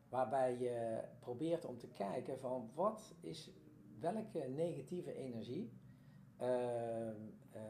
Waarbij 0.09 0.57
je 0.57 1.01
probeert 1.19 1.65
om 1.65 1.77
te 1.77 1.87
kijken 1.87 2.39
van 2.39 2.71
wat 2.75 3.13
is, 3.19 3.51
welke 3.99 4.47
negatieve 4.47 5.13
energie 5.13 5.78
ehm, 6.39 7.15
eh, 7.51 7.61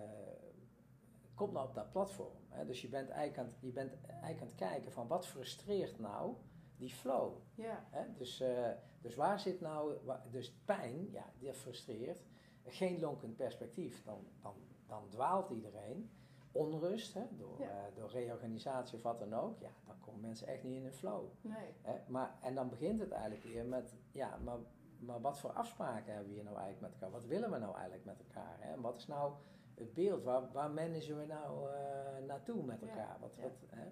komt 1.36 1.52
nou 1.54 1.68
op 1.68 1.74
dat 1.74 1.92
platform. 1.92 2.36
Hè? 2.50 2.66
Dus 2.66 2.82
je 2.82 2.90
bent, 2.90 3.10
eigenlijk 3.10 3.38
aan, 3.40 3.46
het- 3.54 3.62
je 3.62 3.72
bent 3.72 3.94
eigenlijk 4.08 4.42
aan 4.42 4.48
het 4.48 4.56
kijken 4.56 4.92
van 4.92 5.08
wat 5.08 5.28
frustreert 5.28 6.00
nou 6.00 6.36
die 6.78 6.90
flow. 6.90 7.38
Ja, 7.56 7.88
Hè? 7.90 8.14
Dus, 8.18 8.40
eh, 8.40 8.70
dus 9.02 9.16
waar 9.16 9.40
zit 9.40 9.62
nou, 9.62 9.98
dus 10.32 10.54
pijn, 10.66 11.12
ja, 11.12 11.26
die 11.40 11.54
frustreert. 11.54 12.24
Geen 12.66 13.00
lonkend 13.00 13.36
perspectief, 13.36 14.04
dan, 14.04 14.28
dan, 14.42 14.54
dan 14.88 15.10
dwaalt 15.10 15.50
iedereen. 15.50 16.10
Onrust, 16.52 17.14
hè, 17.14 17.24
door, 17.38 17.60
Ja. 17.60 17.70
eh, 17.70 17.96
door 17.96 18.10
reorganisatie 18.10 18.98
of 18.98 19.04
wat 19.04 19.20
dan 19.20 19.34
ook, 19.34 19.60
ja, 19.60 19.70
dan 19.86 20.00
komen 20.00 20.22
mensen 20.22 20.48
echt 20.48 20.64
niet 20.64 20.76
in 20.76 20.86
een 20.86 20.94
flow. 20.94 21.26
nee. 21.42 21.74
Hè? 21.82 21.98
Maar, 22.08 22.38
en 22.42 22.56
dan 22.56 22.70
begint 22.70 23.00
het 23.00 23.12
eigenlijk 23.12 23.44
weer 23.44 23.66
met, 23.66 23.96
ja, 24.12 24.38
maar, 24.44 24.58
maar 25.00 25.22
wat 25.22 25.40
voor 25.40 25.52
afspraken 25.52 26.14
hebben 26.14 26.30
we 26.30 26.36
hier 26.36 26.44
nou 26.44 26.58
eigenlijk 26.58 26.82
met 26.82 27.02
elkaar? 27.02 27.20
Wat 27.20 27.26
willen 27.30 27.52
we 27.52 27.58
nou 27.58 27.74
eigenlijk 27.74 28.06
met 28.06 28.20
elkaar? 28.20 28.56
Hè? 28.60 28.74
En 28.74 28.82
wat 28.82 28.98
is 28.98 29.08
nou 29.08 29.34
het 29.74 29.94
beeld? 29.94 30.24
Waar, 30.24 30.52
waar 30.52 30.72
managen 30.72 31.18
we 31.18 31.26
nou 31.26 31.72
eh, 31.72 32.26
naartoe 32.28 32.64
met 32.64 32.80
Ja, 32.82 32.88
elkaar? 32.88 33.18
Wat, 33.20 33.36
ja. 33.36 33.42
wat, 33.42 33.66
hè? 33.70 33.88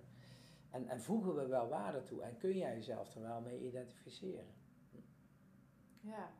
En, 0.69 0.87
en 0.87 1.01
voegen 1.01 1.35
we 1.35 1.47
wel 1.47 1.67
waarde 1.67 2.03
toe? 2.03 2.21
En 2.21 2.37
kun 2.37 2.57
jij 2.57 2.75
jezelf 2.75 3.15
er 3.15 3.21
wel 3.21 3.41
mee 3.41 3.59
identificeren? 3.59 4.53
Ja, 5.99 6.31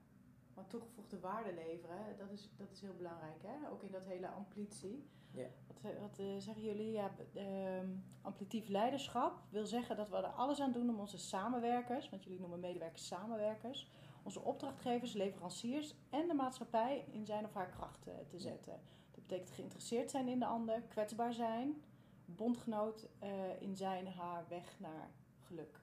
want 0.54 0.70
toegevoegde 0.70 1.20
waarde 1.20 1.54
leveren, 1.54 2.18
dat 2.18 2.32
is, 2.32 2.50
dat 2.58 2.72
is 2.72 2.82
heel 2.82 2.96
belangrijk. 2.96 3.42
Hè? 3.42 3.70
Ook 3.70 3.84
in 3.84 3.92
dat 3.92 4.06
hele 4.06 4.28
amplitie. 4.28 5.10
Ja. 5.32 5.48
Wat, 5.68 5.94
eh, 5.94 6.00
wat 6.00 6.20
eh, 6.20 6.26
zeggen 6.38 6.64
jullie? 6.64 6.92
Ja, 6.92 7.12
ehm, 7.34 7.90
amplitief 8.22 8.68
leiderschap 8.68 9.40
wil 9.50 9.66
zeggen 9.66 9.96
dat 9.96 10.10
we 10.10 10.16
er 10.16 10.26
alles 10.26 10.62
aan 10.62 10.72
doen 10.72 10.90
om 10.90 11.00
onze 11.00 11.18
samenwerkers, 11.18 12.10
want 12.10 12.24
jullie 12.24 12.40
noemen 12.40 12.60
medewerkers 12.60 13.08
samenwerkers, 13.08 13.92
onze 14.28 14.42
opdrachtgevers, 14.42 15.14
leveranciers 15.14 15.96
en 16.10 16.28
de 16.28 16.34
maatschappij 16.34 17.06
in 17.12 17.26
zijn 17.26 17.46
of 17.46 17.54
haar 17.54 17.70
kracht 17.70 18.08
eh, 18.08 18.14
te 18.28 18.36
Ja. 18.36 18.42
zetten. 18.42 18.80
Dat 19.12 19.22
betekent 19.28 19.52
geïnteresseerd 19.52 20.12
zijn 20.12 20.28
in 20.28 20.40
de 20.40 20.46
ander, 20.46 20.82
kwetsbaar 20.82 21.34
zijn, 21.34 21.82
bondgenoot 22.26 23.08
eh, 23.20 23.62
in 23.62 23.76
zijn 23.76 24.08
haar 24.08 24.46
weg 24.48 24.80
naar 24.80 25.10
geluk. 25.40 25.80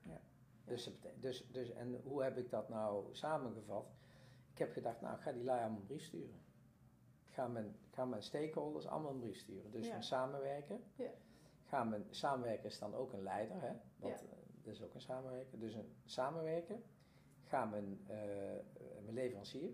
Dus, 0.64 0.84
het 0.84 1.00
bete- 1.00 1.20
dus, 1.20 1.46
dus, 1.52 1.70
en 1.70 2.00
hoe 2.02 2.22
heb 2.22 2.38
ik 2.38 2.50
dat 2.50 2.68
nou 2.68 3.14
samengevat? 3.14 3.86
Ik 4.52 4.58
heb 4.58 4.72
gedacht, 4.72 5.00
nou, 5.00 5.14
ik 5.16 5.20
ga 5.22 5.32
die 5.32 5.44
lui 5.44 5.60
allemaal 5.60 5.78
een 5.80 5.86
brief 5.86 6.02
sturen. 6.04 6.40
Ik 7.26 7.32
ga 7.34 7.46
mijn, 7.48 7.76
ga 7.90 8.04
mijn 8.04 8.22
stakeholders 8.22 8.86
allemaal 8.86 9.10
een 9.10 9.20
brief 9.20 9.36
sturen. 9.38 9.70
Dus 9.70 9.86
Ja. 9.86 9.96
we 9.96 10.02
samenwerken. 10.02 10.84
Ja. 10.96 11.10
gaan 11.66 11.88
mijn 11.88 12.04
samenwerkers 12.10 12.78
dan 12.78 12.94
ook 12.94 13.12
een 13.12 13.22
leider, 13.22 13.60
hè? 13.60 13.72
want 13.96 14.20
Ja. 14.20 14.26
eh, 14.26 14.36
dat 14.62 14.74
is 14.74 14.82
ook 14.82 14.94
een 14.94 15.00
samenwerker. 15.00 15.58
Dus 15.58 15.74
een 15.74 15.92
samenwerker, 16.04 16.80
ga 17.54 17.64
mijn, 17.64 18.00
eh, 18.06 18.16
mijn 19.02 19.14
leverancier, 19.14 19.70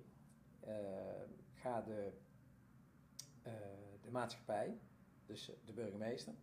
eh, 0.60 0.74
ga 1.54 1.82
de, 1.82 2.12
eh, 3.42 3.52
de 4.00 4.10
maatschappij, 4.10 4.78
dus 5.26 5.52
de 5.64 5.72
burgemeester. 5.72 6.34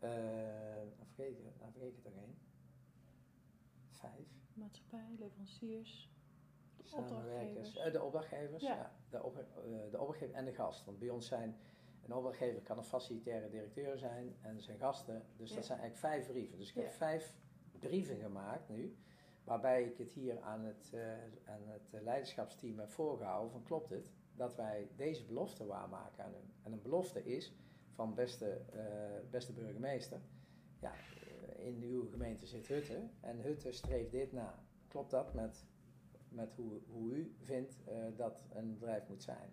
Dan 0.00 1.06
vergeet 1.06 1.38
ik, 1.38 1.44
dan 1.58 1.72
vergeet 1.72 1.96
ik 1.96 2.04
er 2.04 2.16
één. 2.16 2.38
Vijf. 3.90 4.28
Maatschappij, 4.54 5.16
leveranciers. 5.18 6.10
Samenwerkers, 6.84 7.68
Opdrachtgevers. 7.68 7.92
de 7.92 8.02
opdrachtgevers, 8.02 8.62
Ja. 8.62 8.74
ja. 8.76 8.92
de, 9.10 9.22
op, 9.22 9.34
de 9.90 9.98
opdrachtgever 9.98 10.34
en 10.34 10.44
de 10.44 10.52
gast. 10.52 10.84
Want 10.84 10.98
bij 10.98 11.08
ons 11.08 11.26
zijn, 11.26 11.56
een 12.04 12.12
opdrachtgever 12.14 12.62
kan 12.62 12.78
een 12.78 12.84
facilitaire 12.84 13.48
directeur 13.48 13.98
zijn 13.98 14.36
en 14.40 14.60
zijn 14.62 14.78
gasten. 14.78 15.26
Dus 15.36 15.48
Ja. 15.50 15.54
dat 15.56 15.64
zijn 15.66 15.78
eigenlijk 15.78 16.12
vijf 16.14 16.26
brieven. 16.32 16.58
Dus 16.58 16.68
ik 16.68 16.74
heb 16.74 16.90
vijf 16.90 17.34
brieven 17.78 18.16
gemaakt 18.16 18.68
nu, 18.68 18.96
waarbij 19.50 19.84
ik 19.84 19.98
het 19.98 20.12
hier 20.12 20.40
aan 20.40 20.64
het, 20.64 20.90
eh, 20.94 21.00
aan 21.44 21.62
het 21.66 22.02
leiderschapsteam 22.02 22.78
heb 22.78 22.90
voorgehouden 22.90 23.50
van 23.50 23.62
klopt 23.62 23.90
het 23.90 24.10
dat 24.34 24.54
wij 24.56 24.88
deze 24.96 25.24
belofte 25.24 25.66
waarmaken 25.66 26.24
aan 26.24 26.32
hun. 26.32 26.52
En 26.62 26.72
een 26.72 26.82
belofte 26.82 27.24
is 27.24 27.54
van 27.94 28.14
beste, 28.14 28.60
eh, 28.72 29.30
beste 29.30 29.52
burgemeester, 29.52 30.20
ja, 30.80 30.92
eh, 30.92 31.66
in 31.66 31.82
uw 31.82 32.08
gemeente 32.08 32.46
zit 32.46 32.66
Hutte 32.66 33.08
en 33.20 33.40
Hutte 33.40 33.72
streeft 33.72 34.10
dit 34.10 34.32
na. 34.32 34.58
Klopt 34.88 35.10
dat 35.10 35.34
met 35.34 35.64
met 36.28 36.54
hoe, 36.54 36.80
hoe 36.90 37.10
u 37.10 37.34
vindt 37.40 37.76
dat 38.16 38.42
een 38.52 38.72
bedrijf 38.72 39.08
moet 39.08 39.22
zijn. 39.22 39.52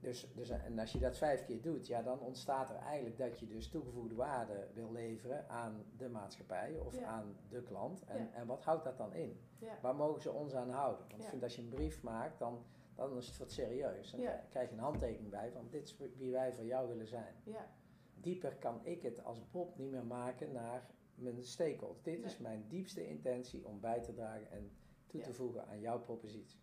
Dus, 0.00 0.26
dus, 0.34 0.48
en 0.50 0.78
als 0.78 0.92
je 0.92 0.98
dat 0.98 1.16
vijf 1.18 1.44
keer 1.44 1.60
doet, 1.62 1.86
ja, 1.86 2.02
dan 2.02 2.20
ontstaat 2.20 2.70
er 2.70 2.76
eigenlijk 2.76 3.18
dat 3.18 3.38
je 3.38 3.46
dus 3.46 3.68
toegevoegde 3.68 4.14
waarde 4.14 4.68
wil 4.74 4.92
leveren 4.92 5.48
aan 5.48 5.84
de 5.96 6.08
maatschappij 6.08 6.78
of 6.78 6.94
Ja. 6.98 7.04
aan 7.04 7.36
de 7.48 7.62
klant. 7.62 8.04
En, 8.04 8.18
Ja. 8.22 8.32
en 8.32 8.46
wat 8.46 8.64
houdt 8.64 8.84
dat 8.84 8.96
dan 8.96 9.12
in? 9.14 9.40
Ja. 9.58 9.78
Waar 9.82 9.96
mogen 9.96 10.22
ze 10.22 10.32
ons 10.32 10.54
aan 10.54 10.70
houden? 10.70 11.06
Want 11.08 11.18
Ja. 11.18 11.24
ik 11.24 11.30
vind 11.30 11.42
als 11.42 11.56
je 11.56 11.62
een 11.62 11.68
brief 11.68 12.02
maakt, 12.02 12.38
dan, 12.38 12.64
dan 12.94 13.16
is 13.16 13.26
het 13.26 13.38
wat 13.38 13.50
serieus. 13.52 14.10
Dan 14.10 14.20
Ja. 14.20 14.44
krijg 14.50 14.68
je 14.68 14.74
een 14.74 14.80
handtekening 14.82 15.30
bij 15.30 15.50
van 15.52 15.66
dit 15.70 15.82
is 15.82 15.96
wie 16.16 16.30
wij 16.32 16.52
voor 16.54 16.64
jou 16.66 16.88
willen 16.88 17.06
zijn. 17.08 17.34
Ja. 17.44 17.66
Dieper 18.14 18.56
kan 18.56 18.80
ik 18.86 19.02
het 19.02 19.24
als 19.24 19.50
Bob 19.50 19.76
niet 19.78 19.90
meer 19.90 20.06
maken 20.06 20.52
naar 20.52 20.86
mijn 21.14 21.44
stakeholders. 21.44 22.02
Dit 22.02 22.24
is 22.24 22.38
mijn 22.38 22.64
diepste 22.68 23.06
intentie 23.08 23.66
om 23.66 23.80
bij 23.80 24.00
te 24.00 24.12
dragen 24.12 24.50
en 24.50 24.70
toe 25.06 25.20
te 25.20 25.28
Ja. 25.28 25.34
voegen 25.34 25.66
aan 25.66 25.80
jouw 25.80 26.00
propositie. 26.00 26.60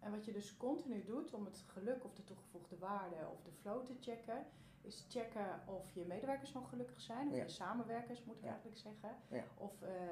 En 0.00 0.10
wat 0.10 0.24
je 0.24 0.32
dus 0.32 0.56
continu 0.56 1.04
doet 1.04 1.34
om 1.34 1.44
het 1.44 1.64
geluk 1.66 2.04
of 2.04 2.14
de 2.14 2.24
toegevoegde 2.24 2.78
waarde 2.78 3.16
of 3.32 3.42
de 3.42 3.52
flow 3.60 3.84
te 3.84 3.94
checken, 4.00 4.46
is 4.82 5.06
checken 5.08 5.60
of 5.66 5.90
je 5.92 6.04
medewerkers 6.04 6.52
nog 6.52 6.68
gelukkig 6.68 7.00
zijn, 7.00 7.28
of 7.28 7.36
Ja. 7.36 7.42
je 7.42 7.48
samenwerkers 7.48 8.24
moet 8.24 8.36
ik 8.36 8.42
Ja. 8.42 8.48
eigenlijk 8.48 8.78
zeggen, 8.78 9.16
Ja. 9.30 9.44
of 9.56 9.82
eh, 9.82 10.04
eh, 10.04 10.10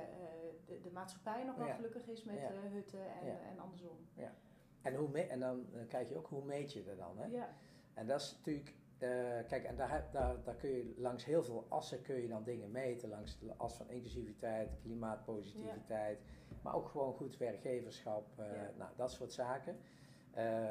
de, 0.66 0.80
de 0.80 0.90
maatschappij 0.90 1.44
nog 1.44 1.56
wel 1.56 1.66
Ja. 1.66 1.74
gelukkig 1.74 2.06
is 2.06 2.24
met 2.24 2.34
Ja. 2.36 2.50
eh, 2.50 2.58
hutten 2.72 3.14
en, 3.20 3.26
Ja. 3.26 3.38
en 3.40 3.58
andersom. 3.58 3.96
En, 4.82 4.94
hoe 4.94 5.08
me- 5.08 5.22
en 5.26 5.40
dan 5.40 5.66
kijk 5.88 6.08
je 6.08 6.16
ook 6.16 6.26
hoe 6.28 6.44
meet 6.44 6.72
je 6.72 6.84
dat 6.84 6.98
dan. 6.98 7.18
Hè? 7.18 7.26
Ja, 7.26 7.48
En 7.94 8.06
dat 8.06 8.20
is 8.20 8.34
natuurlijk, 8.36 8.74
eh, 8.98 9.08
kijk, 9.48 9.64
en 9.64 9.76
daar, 9.76 10.08
daar, 10.12 10.42
daar 10.44 10.54
kun 10.54 10.70
je 10.70 10.94
langs 10.96 11.24
heel 11.24 11.42
veel 11.42 11.66
assen 11.68 12.02
kun 12.02 12.14
je 12.14 12.28
dan 12.28 12.42
dingen 12.44 12.70
meten. 12.70 13.08
Langs 13.08 13.38
de 13.38 13.54
as 13.56 13.74
van 13.76 13.90
inclusiviteit, 13.90 14.78
klimaatpositiviteit, 14.82 16.18
maar 16.62 16.74
ook 16.74 16.88
gewoon 16.88 17.12
goed 17.14 17.36
werkgeverschap, 17.36 18.26
eh, 18.38 18.46
Ja. 18.52 18.70
nou, 18.76 18.90
dat 18.96 19.10
soort 19.12 19.32
zaken. 19.32 19.76
Eh, 20.30 20.70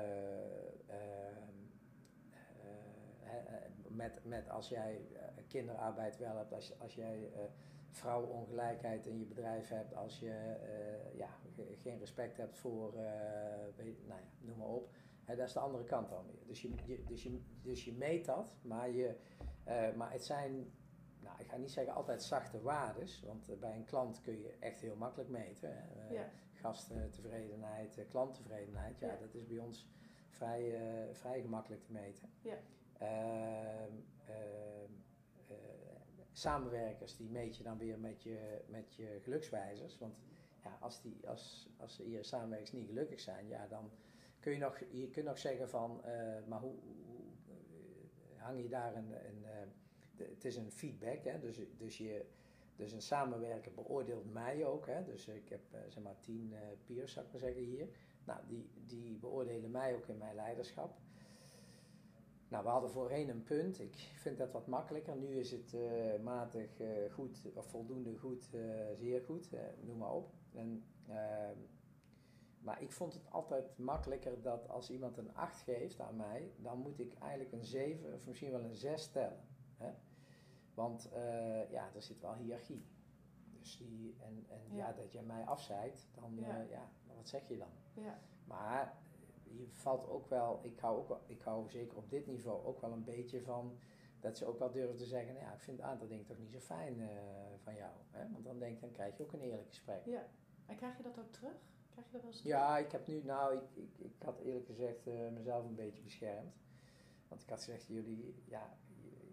met, 3.87 4.19
met 4.23 4.49
als 4.49 4.69
jij 4.69 5.01
kinderarbeid 5.47 6.17
wel 6.17 6.37
hebt, 6.37 6.53
als, 6.53 6.79
als 6.79 6.95
jij 6.95 7.31
vrouwenongelijkheid 7.89 9.05
in 9.05 9.19
je 9.19 9.25
bedrijf 9.25 9.69
hebt, 9.69 9.95
als 9.95 10.19
je 10.19 10.55
ja, 11.13 11.27
ge- 11.55 11.75
geen 11.81 11.99
respect 11.99 12.37
hebt 12.37 12.57
voor, 12.57 12.93
eh, 12.95 13.03
weet, 13.75 14.07
nou 14.07 14.19
ja, 14.19 14.27
noem 14.47 14.61
Hè, 15.27 15.35
dat 15.35 15.47
is 15.47 15.53
de 15.53 15.59
andere 15.59 15.83
kant 15.83 16.09
dan 16.09 16.25
weer. 16.25 16.45
Dus 16.47 16.61
je, 16.61 16.69
je, 16.85 17.03
dus 17.03 17.23
je, 17.23 17.41
dus 17.61 17.85
je 17.85 17.93
meet 17.93 18.25
dat, 18.25 18.55
maar, 18.61 18.89
je, 18.89 19.15
eh, 19.63 19.93
maar 19.93 20.11
het 20.11 20.23
zijn, 20.23 20.71
nou, 21.19 21.39
ik 21.39 21.47
ga 21.47 21.57
niet 21.57 21.71
zeggen 21.71 21.93
altijd 21.93 22.23
zachte 22.23 22.61
waardes, 22.61 23.21
want 23.25 23.49
eh, 23.49 23.57
bij 23.57 23.75
een 23.75 23.85
klant 23.85 24.21
kun 24.21 24.39
je 24.41 24.55
echt 24.59 24.81
heel 24.81 24.95
makkelijk 24.95 25.29
meten. 25.29 25.69
Hè. 25.75 26.07
Eh, 26.07 26.11
ja, 26.11 26.29
Gasttevredenheid, 26.53 28.05
klanttevredenheid, 28.09 28.99
ja, 28.99 29.07
Ja. 29.07 29.17
dat 29.17 29.33
is 29.33 29.47
bij 29.47 29.59
ons 29.59 29.87
vrij, 30.29 30.79
vrij 31.13 31.41
gemakkelijk 31.41 31.83
te 31.83 31.91
meten. 31.91 32.29
Ja. 32.41 32.57
Ehm, 32.97 33.93
ehm, 34.25 34.91
eh, 35.47 35.55
samenwerkers, 36.31 37.17
die 37.17 37.29
meet 37.29 37.57
je 37.57 37.63
dan 37.63 37.77
weer 37.77 37.99
met 37.99 38.23
je, 38.23 38.61
met 38.67 38.93
je 38.95 39.19
gelukswijzers. 39.21 39.97
Want 39.97 40.19
ja, 40.63 40.77
als, 40.79 41.01
die, 41.01 41.27
als, 41.29 41.69
als 41.77 41.97
je 41.97 42.23
samenwerkers 42.23 42.71
niet 42.71 42.87
gelukkig 42.87 43.19
zijn, 43.19 43.47
ja, 43.47 43.67
dan 43.67 43.91
kun 44.47 44.55
je 44.55 44.61
nog, 44.61 44.79
je 44.91 45.09
kunt 45.09 45.25
nog 45.25 45.37
zeggen 45.37 45.69
van, 45.69 46.03
eh, 46.03 46.45
maar 46.47 46.59
hoe, 46.59 46.75
hoe 47.05 47.21
eh, 48.35 48.43
hang 48.43 48.61
je 48.61 48.69
daar 48.69 48.95
een, 48.95 49.13
eh, 49.13 50.27
het 50.27 50.45
is 50.45 50.55
een 50.55 50.71
feedback, 50.71 51.23
hè, 51.23 51.39
dus, 51.39 51.59
dus, 51.77 51.97
je, 51.97 52.25
dus 52.75 52.91
een 52.91 53.01
samenwerker 53.01 53.73
beoordeelt 53.73 54.33
mij 54.33 54.65
ook. 54.65 54.85
Hè, 54.87 55.03
dus 55.03 55.27
ik 55.27 55.49
heb 55.49 55.61
zeg 55.87 56.03
maar 56.03 56.19
tien 56.19 56.53
eh, 56.53 56.59
peers, 56.85 57.13
zou 57.13 57.25
ik 57.25 57.31
maar 57.31 57.41
zeggen 57.41 57.61
hier. 57.61 57.87
Nou, 58.25 58.39
die, 58.47 58.69
die 58.85 59.17
beoordelen 59.17 59.71
mij 59.71 59.95
ook 59.95 60.07
in 60.07 60.17
mijn 60.17 60.35
leiderschap. 60.35 60.97
Nou, 62.47 62.63
we 62.63 62.69
hadden 62.69 62.89
voorheen 62.89 63.29
een 63.29 63.43
punt. 63.43 63.79
Ik 63.79 63.95
vind 63.95 64.37
dat 64.37 64.51
wat 64.51 64.67
makkelijker. 64.67 65.15
Nu 65.15 65.35
is 65.35 65.51
het 65.51 65.75
matig 66.23 66.69
goed 67.11 67.45
of 67.53 67.67
voldoende 67.67 68.17
goed, 68.17 68.49
zeer 68.93 69.21
goed, 69.21 69.49
noem 69.81 69.97
maar 69.97 70.13
op. 70.13 70.33
En, 70.53 70.83
ehm, 71.07 71.57
maar 72.67 72.81
ik 72.81 72.91
vond 72.91 73.13
het 73.13 73.31
altijd 73.31 73.77
makkelijker 73.77 74.41
dat 74.41 74.69
als 74.69 74.89
iemand 74.89 75.17
een 75.17 75.35
8 75.35 75.61
geeft 75.61 75.99
aan 75.99 76.15
mij, 76.15 76.51
dan 76.57 76.79
moet 76.79 76.99
ik 76.99 77.13
eigenlijk 77.13 77.51
een 77.51 77.65
7 77.65 78.13
of 78.13 78.25
misschien 78.25 78.51
wel 78.51 78.63
een 78.63 78.75
6 78.75 79.01
stellen. 79.01 79.39
Hè? 79.77 79.91
Want 80.73 81.09
eh, 81.11 81.71
ja, 81.71 81.89
er 81.95 82.01
zit 82.01 82.21
wel 82.21 82.35
hiërarchie. 82.35 82.85
Dus 83.59 83.77
die, 83.77 84.15
en 84.19 84.45
en 84.49 84.75
ja. 84.75 84.87
Ja. 84.87 84.93
dat 84.93 85.11
je 85.11 85.21
mij 85.21 85.43
afzeidt, 85.43 86.07
dan 86.13 86.35
Ja. 86.39 86.47
ja. 86.47 86.63
ja, 87.07 87.13
wat 87.15 87.27
zeg 87.27 87.47
je 87.47 87.57
dan? 87.57 87.71
ja, 87.93 88.19
Maar 88.43 88.97
je 89.43 89.67
valt 89.67 90.07
ook 90.07 90.27
wel, 90.27 90.59
ik 90.63 90.79
hou, 90.79 90.97
ook 90.97 91.07
wel, 91.07 91.21
ik 91.25 91.41
hou 91.41 91.69
zeker 91.69 91.97
op 91.97 92.09
dit 92.09 92.27
niveau 92.27 92.65
ook 92.65 92.81
wel 92.81 92.91
een 92.91 93.03
beetje 93.03 93.41
van 93.41 93.77
dat 94.19 94.37
ze 94.37 94.45
ook 94.45 94.59
wel 94.59 94.71
durven 94.71 94.95
te 94.95 95.05
zeggen, 95.05 95.33
nou 95.33 95.45
ja, 95.45 95.53
ik 95.53 95.61
vind 95.61 95.79
een 95.79 95.85
aantal 95.85 96.07
dingen 96.07 96.25
toch 96.25 96.37
niet 96.37 96.51
zo 96.51 96.59
fijn 96.59 97.01
eh, 97.01 97.07
van 97.63 97.75
jou. 97.75 97.93
Hè? 98.11 98.31
Want 98.31 98.43
dan 98.43 98.59
denk 98.59 98.79
dan 98.79 98.91
krijg 98.91 99.17
je 99.17 99.23
ook 99.23 99.33
een 99.33 99.41
eerlijk 99.41 99.67
gesprek. 99.67 100.05
ja. 100.05 100.27
En 100.65 100.75
krijg 100.75 100.97
je 100.97 101.03
dat 101.03 101.19
ook 101.19 101.31
terug? 101.31 101.75
Krijg 101.97 102.11
je 102.11 102.13
dat 102.13 102.21
wel 102.21 102.31
eens 102.31 102.41
terug? 102.41 102.57
Ja, 102.57 102.77
ik 102.77 102.91
heb 102.91 103.07
nu, 103.07 103.23
nou, 103.23 103.55
ik, 103.55 103.61
ik, 103.73 103.97
ik 103.97 104.23
had 104.23 104.39
eerlijk 104.39 104.65
gezegd 104.65 105.07
eh, 105.07 105.29
mezelf 105.33 105.65
een 105.65 105.75
beetje 105.75 106.01
beschermd. 106.01 106.55
Want 107.27 107.41
ik 107.41 107.49
had 107.49 107.63
gezegd, 107.63 107.87
jullie, 107.87 108.35
ja, 108.45 108.77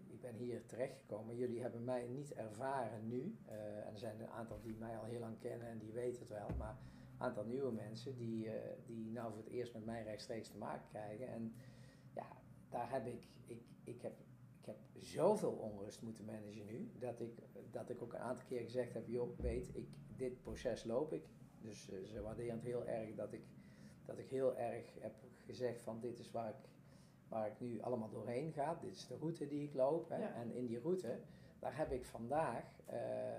ik 0.07 0.21
ben 0.21 0.35
hier 0.35 0.65
terechtgekomen. 0.65 1.35
Jullie 1.35 1.61
hebben 1.61 1.83
mij 1.83 2.07
niet 2.07 2.33
ervaren 2.33 3.07
nu. 3.07 3.37
eh, 3.45 3.85
en 3.87 3.93
er 3.93 3.99
zijn 3.99 4.19
een 4.21 4.29
aantal 4.29 4.61
die 4.61 4.75
mij 4.75 4.97
al 4.97 5.03
heel 5.03 5.19
lang 5.19 5.39
kennen 5.39 5.67
en 5.67 5.77
die 5.77 5.91
weten 5.91 6.19
het 6.19 6.29
wel. 6.29 6.47
Maar 6.57 6.77
een 7.13 7.21
aantal 7.21 7.45
nieuwe 7.45 7.71
mensen 7.71 8.17
die, 8.17 8.49
eh, 8.49 8.77
die 8.85 9.11
nou 9.11 9.29
voor 9.33 9.43
het 9.43 9.51
eerst 9.51 9.73
met 9.73 9.85
mij 9.85 10.03
rechtstreeks 10.03 10.49
te 10.49 10.57
maken 10.57 10.87
krijgen. 10.89 11.27
En 11.27 11.53
ja, 12.13 12.27
daar 12.69 12.91
heb 12.91 13.07
ik, 13.07 13.27
ik, 13.45 13.61
ik 13.83 14.01
heb, 14.01 14.13
ik 14.59 14.65
heb 14.65 14.77
zoveel 14.93 15.51
onrust 15.51 16.01
moeten 16.01 16.25
managen 16.25 16.65
nu. 16.65 16.91
Dat 16.99 17.19
ik, 17.19 17.39
dat 17.71 17.89
ik 17.89 18.01
ook 18.01 18.13
een 18.13 18.19
aantal 18.19 18.45
keer 18.45 18.61
gezegd 18.61 18.93
heb, 18.93 19.07
joh, 19.07 19.39
weet, 19.39 19.69
ik, 19.75 19.87
dit 20.15 20.41
proces 20.41 20.83
loop 20.83 21.13
ik. 21.13 21.27
Dus 21.65 21.89
eh, 21.89 22.03
ze 22.03 22.21
waarderen 22.21 22.55
het 22.55 22.63
heel 22.63 22.85
erg 22.85 23.15
dat 23.15 23.33
ik, 23.33 23.43
dat 24.05 24.17
ik 24.17 24.29
heel 24.29 24.57
erg 24.57 24.85
heb 24.99 25.13
gezegd 25.45 25.81
van 25.81 25.99
dit 25.99 26.19
is 26.19 26.31
waar 26.31 26.49
ik, 26.49 26.69
waar 27.27 27.47
ik 27.47 27.59
nu 27.59 27.81
allemaal 27.81 28.09
doorheen 28.09 28.51
ga. 28.51 28.77
Dit 28.81 28.95
is 28.95 29.07
de 29.07 29.17
route 29.17 29.47
die 29.47 29.63
ik 29.63 29.73
loop. 29.73 30.09
Hè. 30.09 30.17
Ja. 30.17 30.33
En 30.33 30.51
in 30.51 30.65
die 30.65 30.79
route, 30.79 31.19
daar 31.59 31.77
heb 31.77 31.91
ik 31.91 32.05
vandaag 32.05 32.79
eh, 32.85 32.97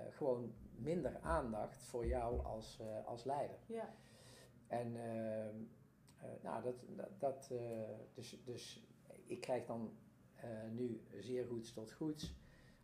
gewoon 0.09 0.53
minder 0.75 1.19
aandacht 1.19 1.83
voor 1.83 2.05
jou 2.05 2.43
als, 2.43 2.79
eh, 2.79 3.05
als 3.05 3.23
leider. 3.23 3.57
Ja, 3.65 3.93
En 4.67 4.91
nou, 6.41 6.63
dat, 6.63 6.75
dat, 6.95 7.19
dat 7.19 7.51
dus, 8.13 8.41
dus 8.45 8.87
ik 9.25 9.41
krijg 9.41 9.65
dan 9.65 9.97
nu 10.71 11.01
zeer 11.19 11.45
goeds 11.45 11.73
tot 11.73 11.91
goeds, 11.91 12.35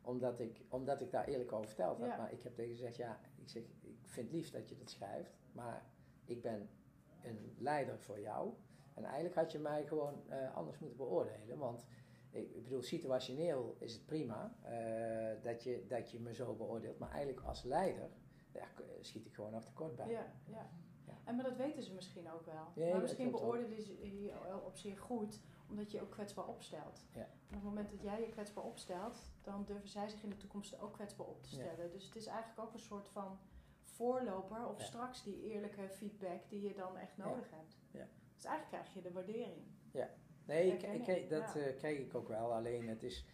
omdat 0.01 0.39
ik, 0.39 0.61
omdat 0.69 1.01
ik 1.01 1.11
daar 1.11 1.27
eerlijk 1.27 1.51
over 1.51 1.67
verteld. 1.67 1.99
Ja. 1.99 2.17
Maar 2.17 2.31
ik 2.31 2.43
heb 2.43 2.55
tegen 2.55 2.71
gezegd, 2.71 2.95
ja, 2.95 3.19
ik 3.35 3.49
zeg, 3.49 3.63
vind 4.13 4.27
het 4.27 4.35
lief 4.35 4.49
dat 4.51 4.69
je 4.69 4.75
dat 4.77 4.89
schrijft, 4.89 5.33
maar 5.51 5.85
ik 6.25 6.41
ben 6.41 6.69
een 7.23 7.55
leider 7.57 7.99
voor 7.99 8.19
jou. 8.19 8.53
En 8.93 9.03
eigenlijk 9.03 9.35
had 9.35 9.51
je 9.51 9.59
mij 9.59 9.85
gewoon 9.85 10.29
eh, 10.29 10.55
anders 10.55 10.79
moeten 10.79 10.97
beoordelen, 10.97 11.57
want 11.57 11.85
ik, 12.31 12.63
bedoel, 12.63 12.81
situationeel 12.81 13.75
is 13.79 13.93
het 13.93 14.05
prima 14.05 14.55
eh, 14.61 15.43
dat, 15.43 15.63
je, 15.63 15.85
dat 15.87 16.11
je 16.11 16.19
me 16.19 16.33
zo 16.33 16.53
beoordeelt, 16.53 16.99
maar 16.99 17.11
eigenlijk 17.11 17.41
als 17.47 17.63
leider 17.63 18.09
ja, 18.53 18.65
k- 18.65 18.83
schiet 19.01 19.25
ik 19.25 19.33
gewoon 19.33 19.51
nog 19.51 19.63
tekort 19.63 19.95
bij. 19.95 20.07
ja, 20.09 20.33
ja. 20.47 20.69
Ja. 21.07 21.13
En 21.23 21.35
maar 21.35 21.43
dat 21.43 21.55
weten 21.57 21.83
ze 21.83 21.93
misschien 21.93 22.31
ook 22.31 22.45
wel. 22.45 22.67
Ja, 22.85 22.91
maar 22.91 23.01
misschien 23.01 23.31
beoordelen 23.31 23.81
ze 23.81 24.21
je 24.23 24.33
op 24.65 24.77
zich 24.77 24.99
goed, 24.99 25.39
omdat 25.69 25.91
je 25.91 25.97
je 25.97 26.03
ook 26.03 26.11
kwetsbaar 26.11 26.47
opstelt. 26.47 27.05
Ja. 27.13 27.19
En 27.21 27.27
op 27.47 27.53
het 27.53 27.63
moment 27.63 27.89
dat 27.89 28.01
jij 28.01 28.19
je 28.21 28.29
kwetsbaar 28.29 28.63
opstelt, 28.63 29.31
dan 29.41 29.63
durven 29.65 29.89
zij 29.89 30.09
zich 30.09 30.23
in 30.23 30.29
de 30.29 30.37
toekomst 30.37 30.79
ook 30.79 30.93
kwetsbaar 30.93 31.27
op 31.27 31.43
te 31.43 31.55
Ja. 31.55 31.61
stellen. 31.63 31.91
Dus 31.91 32.05
het 32.05 32.15
is 32.15 32.25
eigenlijk 32.25 32.59
ook 32.59 32.73
een 32.73 32.79
soort 32.79 33.07
van 33.07 33.37
voorloper 33.93 34.67
of 34.67 34.77
Ja. 34.79 34.83
straks 34.85 35.23
die 35.23 35.41
eerlijke 35.43 35.89
feedback 35.89 36.49
die 36.49 36.61
je 36.61 36.73
dan 36.73 36.97
echt 36.97 37.15
Ja. 37.17 37.25
nodig 37.27 37.49
hebt. 37.49 37.77
Ja. 37.91 38.07
Dus 38.35 38.45
eigenlijk 38.45 38.83
krijg 38.83 38.93
je 38.93 39.01
de 39.01 39.11
waardering. 39.11 39.61
Nee, 40.45 40.71
ik, 40.71 40.81
ik, 41.07 41.29
dat 41.29 41.53
ja. 41.53 41.59
eh, 41.59 41.75
kreeg 41.77 41.99
ik 41.99 42.15
ook 42.15 42.27
wel. 42.27 42.53
Alleen 42.53 42.87
het 42.87 43.03
is, 43.03 43.25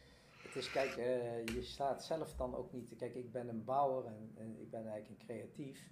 het 0.44 0.56
is 0.56 0.72
kijk, 0.72 0.98
eh, 0.98 1.46
je 1.46 1.62
staat 1.62 2.04
zelf 2.04 2.36
dan 2.36 2.56
ook 2.56 2.72
niet. 2.72 2.96
Kijk, 2.96 3.16
ik 3.16 3.32
ben 3.32 3.48
een 3.48 3.64
bouwer 3.64 4.06
en, 4.06 4.32
en 4.36 4.60
ik 4.60 4.70
ben 4.70 4.88
eigenlijk 4.88 5.22
een 5.22 5.28
creatief. 5.28 5.90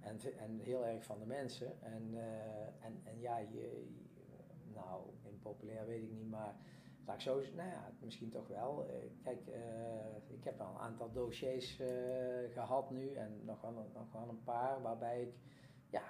En, 0.00 0.20
en 0.38 0.58
heel 0.60 0.86
erg 0.86 1.04
van 1.04 1.18
de 1.18 1.26
mensen. 1.26 1.82
En, 1.82 2.14
eh, 2.14 2.84
en, 2.86 3.00
en 3.04 3.20
ja, 3.20 3.38
je, 3.38 3.86
nou, 4.74 5.02
impopulair 5.22 5.86
weet 5.86 6.02
ik 6.02 6.10
niet, 6.10 6.28
maar 6.28 6.56
laat 7.08 7.16
ik 7.16 7.22
zo 7.22 7.42
nou 7.54 7.68
ja, 7.68 7.90
misschien 8.00 8.30
toch 8.30 8.48
wel. 8.48 8.86
Eh, 8.88 8.94
kijk, 9.22 9.46
eh, 9.46 10.34
ik 10.34 10.44
heb 10.44 10.60
al 10.60 10.74
een 10.74 10.80
aantal 10.80 11.12
dossiers 11.12 11.80
eh, 11.80 12.52
gehad 12.52 12.90
nu 12.90 13.14
en 13.14 13.44
nog 13.44 13.60
wel, 13.60 13.90
nog 13.94 14.12
wel 14.12 14.28
een 14.28 14.42
paar 14.42 14.82
waarbij 14.82 15.22
ik, 15.22 15.34
ja, 15.90 16.02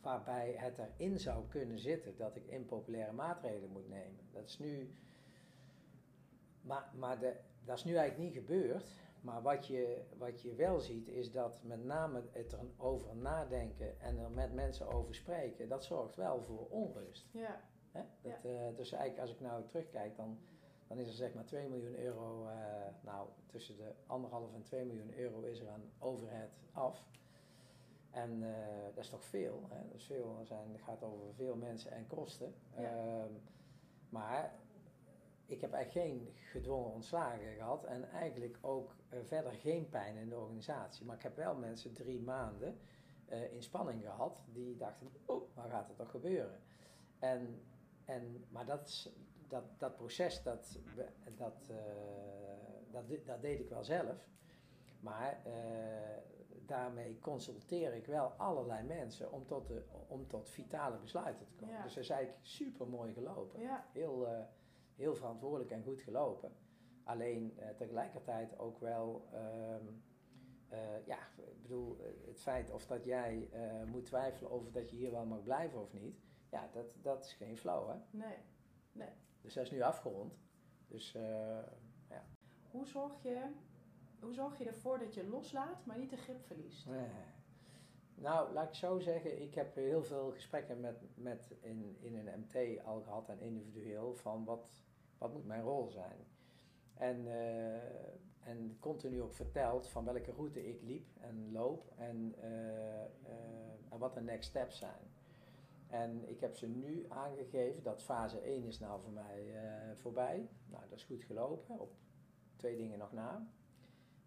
waarbij 0.00 0.54
het 0.56 0.78
erin 0.78 1.18
zou 1.18 1.48
kunnen 1.48 1.78
zitten 1.78 2.16
dat 2.16 2.36
ik 2.36 2.46
impopulaire 2.46 3.12
maatregelen 3.12 3.70
moet 3.70 3.88
nemen. 3.88 4.20
Dat 4.32 4.44
is 4.44 4.58
nu, 4.58 4.94
maar, 6.60 6.90
maar 6.94 7.20
dat 7.64 7.76
is 7.76 7.84
nu 7.84 7.94
eigenlijk 7.94 8.34
niet 8.34 8.44
gebeurd. 8.44 8.98
Maar 9.20 9.42
wat 9.42 9.66
je, 9.66 10.02
wat 10.18 10.42
je 10.42 10.54
wel 10.54 10.80
ziet 10.80 11.08
is 11.08 11.32
dat 11.32 11.62
met 11.62 11.84
name 11.84 12.22
het 12.30 12.52
erover 12.52 13.16
nadenken 13.16 14.00
en 14.00 14.18
er 14.18 14.30
met 14.30 14.52
mensen 14.52 14.88
over 14.88 15.14
spreken, 15.14 15.68
dat 15.68 15.84
zorgt 15.84 16.16
wel 16.16 16.42
voor 16.42 16.66
onrust. 16.68 17.28
Ja, 17.32 17.60
Hè? 17.92 18.02
Dat, 18.22 18.44
eh, 18.44 18.76
dus 18.76 18.92
eigenlijk 18.92 19.20
als 19.20 19.30
ik 19.30 19.40
nou 19.40 19.66
terugkijk, 19.66 20.16
dan, 20.16 20.38
dan 20.86 20.98
is 20.98 21.08
er 21.08 21.14
zeg 21.14 21.34
maar 21.34 21.44
2 21.44 21.68
miljoen 21.68 21.98
euro, 21.98 22.46
eh, 22.46 22.54
nou 23.00 23.28
tussen 23.46 23.76
de 23.76 23.92
anderhalf 24.06 24.54
en 24.54 24.62
2 24.62 24.84
miljoen 24.84 25.14
euro 25.14 25.40
is 25.40 25.60
er 25.60 25.68
aan 25.68 25.90
overhead 25.98 26.50
af. 26.72 27.08
En 28.10 28.42
eh, 28.42 28.84
dat 28.94 29.04
is 29.04 29.10
toch 29.10 29.24
veel, 29.24 29.66
hè? 29.68 29.86
dat 29.86 29.96
is 29.96 30.06
veel, 30.06 30.40
zijn, 30.44 30.72
het 30.72 30.82
gaat 30.82 31.02
over 31.02 31.34
veel 31.34 31.56
mensen 31.56 31.90
en 31.90 32.06
kosten. 32.06 32.54
Ja. 32.76 32.82
Ehm, 32.82 33.32
maar 34.08 34.54
ik 35.46 35.60
heb 35.60 35.72
eigenlijk 35.72 36.06
geen 36.06 36.28
gedwongen 36.34 36.92
ontslagen 36.92 37.54
gehad 37.54 37.84
en 37.84 38.10
eigenlijk 38.10 38.58
ook 38.60 38.94
verder 39.22 39.52
geen 39.52 39.88
pijn 39.88 40.16
in 40.16 40.28
de 40.28 40.38
organisatie. 40.38 41.06
Maar 41.06 41.16
ik 41.16 41.22
heb 41.22 41.36
wel 41.36 41.54
mensen 41.54 41.92
drie 41.92 42.20
maanden 42.20 42.78
in 43.50 43.62
spanning 43.62 44.02
gehad 44.02 44.42
die 44.52 44.76
dachten, 44.76 45.10
oh, 45.24 45.54
waar 45.54 45.70
gaat 45.70 45.88
het 45.88 45.96
toch 45.96 46.10
gebeuren? 46.10 46.60
En, 47.18 47.62
en, 48.10 48.44
maar 48.48 48.66
dat, 48.66 49.12
dat, 49.48 49.64
dat 49.78 49.96
proces, 49.96 50.42
dat, 50.42 50.78
dat, 51.36 51.68
eh, 51.70 51.76
dat, 52.90 53.26
dat 53.26 53.42
deed 53.42 53.60
ik 53.60 53.68
wel 53.68 53.84
zelf. 53.84 54.28
Maar 55.00 55.40
eh, 55.44 56.18
daarmee 56.66 57.18
consulteer 57.18 57.94
ik 57.94 58.06
wel 58.06 58.26
allerlei 58.26 58.86
mensen 58.86 59.32
om 59.32 59.46
tot, 59.46 59.66
de, 59.68 59.82
om 60.08 60.26
tot 60.26 60.48
vitale 60.48 60.98
besluiten 60.98 61.46
te 61.46 61.54
komen. 61.54 61.74
Ja. 61.74 61.82
Dus 61.82 61.94
dat 61.94 62.02
is 62.02 62.10
eigenlijk 62.10 62.46
super 62.46 62.88
mooi 62.88 63.12
gelopen. 63.12 63.60
ja, 63.60 63.86
Heel, 63.92 64.26
eh, 64.26 64.44
heel 64.96 65.14
verantwoordelijk 65.14 65.70
en 65.70 65.82
goed 65.82 66.00
gelopen. 66.00 66.52
Alleen 67.04 67.58
tegelijkertijd 67.76 68.58
ook 68.58 68.78
wel, 68.78 69.28
ehm, 69.32 69.84
eh, 70.68 71.06
ja, 71.06 71.18
ik 71.36 71.62
bedoel, 71.62 71.98
het 72.26 72.40
feit 72.40 72.70
of 72.70 72.86
dat 72.86 73.04
jij 73.04 73.50
moet 73.86 74.04
twijfelen 74.04 74.50
over 74.50 74.72
dat 74.72 74.90
je 74.90 74.96
hier 74.96 75.10
wel 75.10 75.24
mag 75.24 75.42
blijven 75.42 75.80
of 75.80 75.92
niet, 75.92 76.20
ja, 76.50 76.68
dat, 76.72 76.96
dat 77.02 77.24
is 77.24 77.32
geen 77.32 77.56
flow, 77.56 77.88
hè. 77.88 77.96
nee. 78.92 79.08
Dus 79.40 79.54
dat 79.54 79.64
is 79.64 79.70
nu 79.70 79.80
afgerond. 79.80 80.38
Dus 80.86 81.14
eh, 81.14 81.58
Hoe 82.70 82.86
zorg 82.86 83.22
je, 83.22 83.50
hoe 84.20 84.32
zorg 84.34 84.58
je 84.58 84.64
ervoor 84.64 84.98
dat 84.98 85.14
je 85.14 85.28
loslaat, 85.28 85.86
maar 85.86 85.98
niet 85.98 86.10
de 86.10 86.16
grip 86.16 86.44
verliest? 86.44 86.86
Nou, 88.14 88.52
laat 88.52 88.68
ik 88.68 88.74
zo 88.74 88.98
zeggen, 88.98 89.42
ik 89.42 89.54
heb 89.54 89.74
heel 89.74 90.04
veel 90.04 90.30
gesprekken 90.30 90.80
met, 90.80 91.02
met 91.14 91.54
in, 91.60 91.96
in 92.00 92.16
een 92.16 92.40
MT 92.40 92.84
al 92.84 93.00
gehad 93.00 93.28
en 93.28 93.40
individueel 93.40 94.14
van 94.14 94.44
wat, 94.44 94.82
wat 95.18 95.32
moet 95.32 95.46
mijn 95.46 95.62
rol 95.62 95.88
zijn. 95.88 96.26
En, 96.94 97.26
eh, 97.26 98.48
en 98.48 98.76
continu 98.80 99.22
ook 99.22 99.34
verteld 99.34 99.88
van 99.88 100.04
welke 100.04 100.32
route 100.32 100.68
ik 100.68 100.82
liep 100.82 101.06
en 101.20 101.52
loop 101.52 101.92
en, 101.96 102.34
eh, 102.40 103.00
en 103.90 103.98
wat 103.98 104.14
de 104.14 104.20
next 104.20 104.48
steps 104.48 104.78
zijn. 104.78 105.10
En 105.90 106.28
ik 106.28 106.40
heb 106.40 106.56
ze 106.56 106.66
nu 106.68 107.06
aangegeven 107.08 107.82
dat 107.82 108.02
fase 108.02 108.38
1 108.40 108.64
is 108.64 108.78
nou 108.78 109.00
voor 109.00 109.12
mij 109.12 109.54
eh, 109.54 109.96
voorbij. 109.96 110.48
Nou, 110.66 110.82
dat 110.88 110.98
is 110.98 111.04
goed 111.04 111.24
gelopen, 111.24 111.78
op 111.78 111.92
twee 112.56 112.76
dingen 112.76 112.98
nog 112.98 113.12
na. 113.12 113.48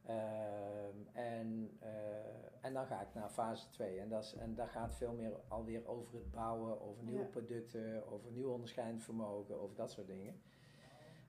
Ehm, 0.06 0.98
en, 1.14 1.78
eh, 1.80 2.66
en 2.66 2.74
dan 2.74 2.86
ga 2.86 3.02
ik 3.02 3.14
naar 3.14 3.30
fase 3.30 3.70
2. 3.70 4.00
En, 4.00 4.10
dat 4.10 4.24
is, 4.24 4.34
en 4.34 4.56
daar 4.56 4.68
gaat 4.68 4.96
veel 4.96 5.14
meer 5.14 5.40
alweer 5.48 5.88
over 5.88 6.14
het 6.14 6.32
bouwen, 6.32 6.82
over 6.82 7.04
nieuwe 7.04 7.22
Ja. 7.24 7.28
producten, 7.28 8.08
over 8.12 8.32
nieuw 8.32 8.52
onderscheidend 8.52 9.04
vermogen, 9.04 9.60
over 9.62 9.76
dat 9.76 9.92
soort 9.92 10.08
dingen. 10.08 10.42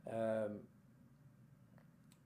Ehm, 0.05 0.57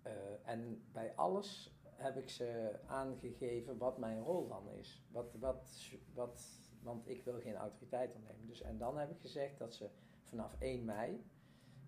eh, 0.03 0.13
en 0.49 0.85
bij 0.93 1.15
alles 1.15 1.77
heb 1.83 2.17
ik 2.17 2.29
ze 2.29 2.79
aangegeven 2.87 3.79
wat 3.79 3.99
mijn 3.99 4.23
rol 4.23 4.49
dan 4.49 4.69
is. 4.69 5.07
Wat, 5.11 5.35
wat, 5.35 5.91
wat, 6.15 6.58
want 6.83 7.09
ik 7.09 7.25
wil 7.25 7.41
geen 7.41 7.57
autoriteit 7.57 8.15
ontnemen. 8.15 8.47
Dus, 8.47 8.61
en 8.61 8.79
dan 8.79 8.99
heb 8.99 9.11
ik 9.11 9.21
gezegd 9.21 9.59
dat 9.59 9.75
ze 9.75 9.91
vanaf 10.23 10.57
1 10.59 10.85
mei 10.85 11.25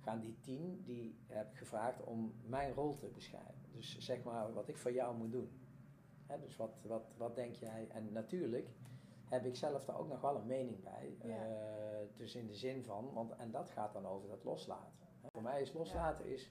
gaan 0.00 0.20
die 0.20 0.37
tien, 0.40 0.83
die 0.85 1.18
heb 1.26 1.50
ik 1.50 1.57
gevraagd 1.57 2.05
om 2.05 2.35
mijn 2.46 2.72
rol 2.72 2.96
te 2.96 3.09
beschrijven. 3.09 3.72
Dus 3.72 3.98
zeg 3.98 4.22
maar 4.22 4.53
wat 4.53 4.68
ik 4.68 4.76
voor 4.76 4.92
jou 4.92 5.16
moet 5.16 5.33
doen. 5.33 5.50
Dus 6.40 6.57
wat, 6.57 6.83
wat, 6.83 7.14
wat 7.16 7.35
denk 7.35 7.55
jij? 7.55 7.88
En 7.88 8.12
natuurlijk 8.12 8.68
heb 9.24 9.44
ik 9.44 9.57
zelf 9.57 9.85
daar 9.85 9.98
ook 9.98 10.09
nog 10.09 10.20
wel 10.20 10.37
een 10.37 10.46
mening 10.46 10.83
bij. 10.83 11.16
Ja. 11.22 11.46
Eh, 11.46 12.07
dus 12.16 12.35
in 12.35 12.46
de 12.46 12.55
zin 12.55 12.85
van, 12.85 13.12
want, 13.12 13.37
en 13.37 13.50
dat 13.50 13.70
gaat 13.70 13.92
dan 13.92 14.07
over 14.07 14.29
dat 14.29 14.44
loslaten. 14.44 14.92
Voor 15.33 15.42
mij 15.42 15.61
is 15.61 15.72
loslaten 15.72 16.26
is, 16.26 16.50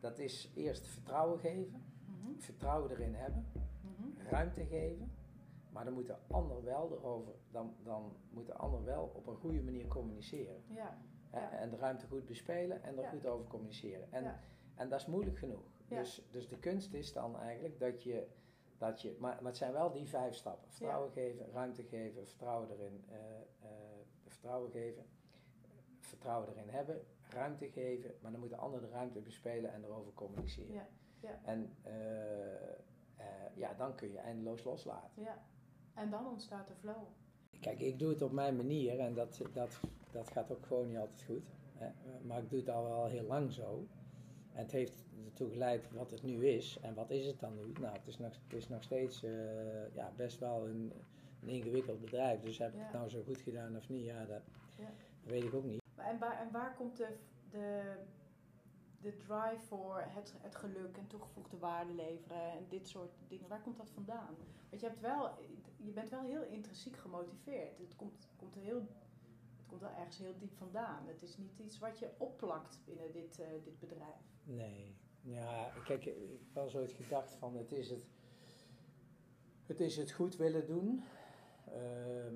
dat 0.00 0.18
is 0.18 0.50
eerst 0.54 0.86
vertrouwen 0.86 1.38
geven, 1.38 1.92
Mhm, 2.22 2.38
vertrouwen 2.38 2.90
erin 2.90 3.14
hebben, 3.14 3.46
mhm. 3.80 4.28
ruimte 4.28 4.64
geven. 4.64 5.10
Maar 5.72 5.84
dan 5.84 5.92
moet 5.92 6.06
de 6.06 6.16
ander 6.30 6.64
wel 6.64 6.92
erover, 6.92 7.34
dan, 7.50 7.74
dan 7.82 8.16
moet 8.30 8.46
de 8.46 8.54
ander 8.54 8.84
wel 8.84 9.12
op 9.14 9.26
een 9.26 9.36
goede 9.36 9.62
manier 9.62 9.86
communiceren. 9.88 10.62
Ja. 10.66 10.98
En 11.50 11.70
de 11.70 11.76
ruimte 11.76 12.06
goed 12.06 12.26
bespelen 12.26 12.82
en 12.82 12.96
er 12.96 13.02
Ja. 13.02 13.08
goed 13.10 13.26
over 13.26 13.46
communiceren. 13.46 14.12
En, 14.12 14.22
Ja. 14.22 14.40
en 14.74 14.88
dat 14.88 15.00
is 15.00 15.06
moeilijk 15.06 15.38
genoeg. 15.38 15.64
Ja. 15.88 15.98
Dus, 15.98 16.26
dus 16.30 16.48
de 16.48 16.58
kunst 16.58 16.94
is 16.94 17.12
dan 17.12 17.38
eigenlijk 17.38 17.78
dat 17.78 18.02
je, 18.02 18.26
dat 18.78 19.00
je 19.02 19.16
maar, 19.20 19.34
maar 19.36 19.44
het 19.50 19.56
zijn 19.56 19.72
wel 19.72 19.92
die 19.92 20.08
vijf 20.08 20.34
stappen. 20.34 20.70
Vertrouwen 20.70 21.10
geven, 21.10 21.50
ruimte 21.52 21.82
geven, 21.82 22.26
vertrouwen 22.26 22.70
erin, 22.70 23.04
eh, 23.08 23.16
eh, 23.40 23.68
vertrouwen 24.26 24.70
geven, 24.70 25.04
vertrouwen 26.00 26.48
erin 26.48 26.68
hebben, 26.68 27.00
ruimte 27.28 27.68
geven, 27.70 28.14
maar 28.20 28.30
dan 28.30 28.40
moet 28.40 28.50
de 28.50 28.56
ander 28.56 28.80
de 28.80 28.88
ruimte 28.88 29.20
bespelen 29.20 29.72
en 29.72 29.84
erover 29.84 30.12
communiceren. 30.12 30.74
Ja. 30.74 30.86
Ja. 31.20 31.40
En 31.44 31.76
eh, 31.82 33.54
ja, 33.54 33.74
dan 33.74 33.94
kun 33.94 34.10
je 34.12 34.18
eindeloos 34.18 34.64
loslaten. 34.64 35.22
ja. 35.22 35.42
En 35.94 36.10
dan 36.10 36.26
ontstaat 36.26 36.68
de 36.68 36.74
flow. 36.74 37.02
Kijk, 37.60 37.80
ik 37.80 37.98
doe 37.98 38.08
het 38.08 38.22
op 38.22 38.32
mijn 38.32 38.56
manier 38.56 38.98
en 39.00 39.14
dat, 39.14 39.40
dat, 39.52 39.80
dat 40.12 40.30
gaat 40.30 40.50
ook 40.50 40.66
gewoon 40.66 40.88
niet 40.88 40.98
altijd 40.98 41.22
goed. 41.22 41.46
Hè? 41.74 41.90
Maar 42.26 42.42
ik 42.42 42.50
doe 42.50 42.58
het 42.58 42.68
al 42.68 42.82
wel 42.84 43.06
heel 43.06 43.26
lang 43.26 43.52
zo. 43.52 43.86
En 44.52 44.62
het 44.62 44.72
heeft 44.72 45.04
ertoe 45.24 45.50
geleid 45.50 45.90
wat 45.90 46.10
het 46.10 46.22
nu 46.22 46.46
is. 46.46 46.78
En 46.82 46.94
wat 46.94 47.10
is 47.10 47.26
het 47.26 47.40
dan 47.40 47.54
nu? 47.54 47.72
Nou, 47.80 47.92
het 47.96 48.06
is 48.06 48.18
nog, 48.18 48.32
het 48.44 48.52
is 48.56 48.68
nog 48.68 48.82
steeds 48.82 49.22
eh, 49.22 49.94
ja, 49.94 50.12
best 50.16 50.38
wel 50.38 50.66
een, 50.68 50.92
een 51.42 51.48
ingewikkeld 51.48 52.00
bedrijf. 52.00 52.40
Dus 52.40 52.58
heb 52.58 52.72
ik 52.72 52.78
Ja. 52.78 52.82
het 52.84 52.92
nou 52.92 53.08
zo 53.08 53.22
goed 53.22 53.40
gedaan 53.40 53.76
of 53.76 53.88
niet? 53.88 54.04
Ja, 54.04 54.24
dat, 54.24 54.42
Ja. 54.78 54.84
dat 55.22 55.30
weet 55.32 55.44
ik 55.44 55.54
ook 55.54 55.64
niet. 55.64 55.80
En 55.96 56.18
waar, 56.18 56.40
en 56.40 56.50
waar 56.50 56.74
komt 56.74 56.96
de, 56.96 57.08
de, 57.50 57.94
de 59.00 59.16
drive 59.16 59.66
voor 59.66 60.02
het, 60.06 60.34
het 60.40 60.56
geluk 60.56 60.96
en 60.96 61.06
toegevoegde 61.06 61.58
waarde 61.58 61.92
leveren 61.92 62.50
en 62.52 62.66
dit 62.68 62.88
soort 62.88 63.12
dingen, 63.28 63.48
waar 63.48 63.62
komt 63.62 63.76
dat 63.76 63.90
vandaan? 63.90 64.34
Want 64.68 64.80
je, 64.80 64.86
hebt 64.88 65.00
wel, 65.00 65.30
je 65.84 65.92
bent 65.92 66.10
wel 66.10 66.22
heel 66.22 66.42
intrinsiek 66.42 66.96
gemotiveerd. 66.96 67.78
Het 67.78 67.96
komt, 67.96 68.28
komt, 68.36 68.54
heel, 68.54 68.80
het 69.56 69.66
komt 69.66 69.80
wel 69.80 69.90
ergens 69.90 70.18
heel 70.18 70.38
diep 70.38 70.54
vandaan. 70.54 71.06
Het 71.06 71.22
is 71.22 71.36
niet 71.36 71.58
iets 71.58 71.78
wat 71.78 71.98
je 71.98 72.10
opplakt 72.18 72.80
binnen 72.84 73.12
dit, 73.12 73.40
eh, 73.40 73.46
dit 73.64 73.78
bedrijf. 73.78 74.40
Nee. 74.44 74.96
Ja, 75.20 75.72
kijk, 75.84 76.04
ik 76.04 76.14
heb 76.30 76.52
wel 76.52 76.68
zo 76.68 76.80
het 76.80 76.92
gedacht 76.92 77.34
van 77.34 77.56
het 77.56 77.72
is 77.72 77.90
het, 77.90 78.06
het 79.66 79.80
is 79.80 79.96
het 79.96 80.12
goed 80.12 80.36
willen 80.36 80.66
doen. 80.66 81.02
Ehm, 81.66 82.34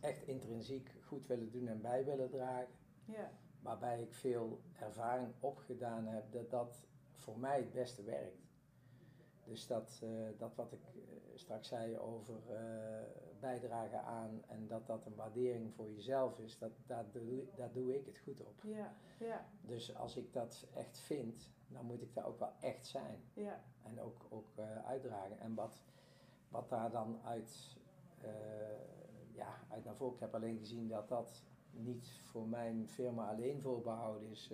echt 0.00 0.26
intrinsiek 0.26 0.90
goed 1.02 1.26
willen 1.26 1.50
doen 1.50 1.68
en 1.68 1.80
bij 1.80 2.04
willen 2.04 2.30
dragen. 2.30 2.74
Ja, 3.04 3.32
Waarbij 3.62 4.02
ik 4.02 4.14
veel 4.14 4.60
ervaring 4.78 5.32
opgedaan 5.40 6.06
heb 6.06 6.32
dat 6.32 6.50
dat 6.50 6.82
voor 7.14 7.38
mij 7.38 7.56
het 7.56 7.72
beste 7.72 8.02
werkt. 8.02 8.49
Dus 9.44 9.66
dat, 9.66 10.00
eh, 10.02 10.10
dat 10.38 10.54
wat 10.54 10.72
ik 10.72 10.82
eh, 10.84 11.00
straks 11.34 11.68
zei 11.68 11.98
over 11.98 12.34
eh, 12.48 13.02
bijdragen 13.40 14.02
aan 14.02 14.42
en 14.46 14.66
dat 14.66 14.86
dat 14.86 15.06
een 15.06 15.14
waardering 15.14 15.74
voor 15.74 15.90
jezelf 15.90 16.38
is, 16.38 16.58
dat, 16.58 16.70
daar, 16.86 17.10
doe, 17.10 17.44
daar 17.56 17.72
doe 17.72 17.96
ik 17.96 18.06
het 18.06 18.18
goed 18.18 18.40
op. 18.40 18.62
Ja, 18.62 18.94
ja, 19.18 19.46
Dus 19.60 19.96
als 19.96 20.16
ik 20.16 20.32
dat 20.32 20.66
echt 20.74 20.98
vind, 20.98 21.50
dan 21.68 21.84
moet 21.86 22.02
ik 22.02 22.14
daar 22.14 22.26
ook 22.26 22.38
wel 22.38 22.52
echt 22.60 22.86
zijn. 22.86 23.22
ja. 23.34 23.62
En 23.82 24.00
ook, 24.00 24.26
ook 24.28 24.48
uitdragen. 24.84 25.38
En 25.40 25.54
wat, 25.54 25.82
wat 26.48 26.68
daar 26.68 26.90
dan 26.90 27.20
uit, 27.24 27.76
ja, 29.32 29.60
uit 29.68 29.84
naar 29.84 29.96
voren. 29.96 30.14
Ik 30.14 30.20
heb 30.20 30.34
alleen 30.34 30.58
gezien 30.58 30.88
dat 30.88 31.08
dat 31.08 31.44
niet 31.70 32.10
voor 32.30 32.48
mijn 32.48 32.88
firma 32.88 33.28
alleen 33.28 33.60
voorbehouden 33.60 34.30
is. 34.30 34.50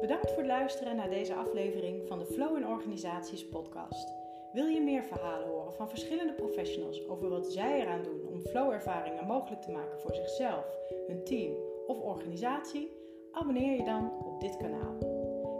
Bedankt 0.00 0.28
voor 0.28 0.42
het 0.42 0.46
luisteren 0.46 0.96
naar 0.96 1.10
deze 1.10 1.34
aflevering 1.34 2.08
van 2.08 2.18
de 2.18 2.24
Flow 2.24 2.56
in 2.56 2.66
Organisaties 2.66 3.48
podcast. 3.48 4.14
Wil 4.52 4.66
je 4.66 4.80
meer 4.80 5.04
verhalen 5.04 5.48
horen 5.48 5.72
van 5.72 5.88
verschillende 5.88 6.32
professionals 6.32 7.08
over 7.08 7.28
wat 7.28 7.52
zij 7.52 7.80
eraan 7.80 8.02
doen 8.02 8.26
om 8.26 8.40
flow-ervaringen 8.40 9.26
mogelijk 9.26 9.62
te 9.62 9.70
maken 9.70 10.00
voor 10.00 10.14
zichzelf, 10.14 10.64
hun 11.06 11.24
team 11.24 11.52
of 11.86 12.00
organisatie? 12.00 12.92
Abonneer 13.32 13.76
je 13.76 13.84
dan 13.84 14.12
op 14.24 14.40
dit 14.40 14.56
kanaal. 14.56 14.96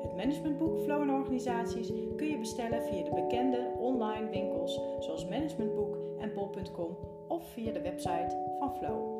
Het 0.02 0.16
managementboek 0.16 0.78
Flow 0.78 1.02
in 1.02 1.10
Organisaties 1.10 1.92
kun 2.16 2.26
je 2.26 2.38
bestellen 2.38 2.82
via 2.82 3.04
de 3.04 3.14
bekende 3.14 3.72
online 3.78 4.28
winkels 4.28 4.80
zoals 4.98 5.28
Managementboek 5.28 5.96
en 6.18 6.34
bol.com 6.34 6.96
of 7.28 7.52
via 7.52 7.72
de 7.72 7.80
website 7.80 8.56
van 8.58 8.76
Flow. 8.76 9.17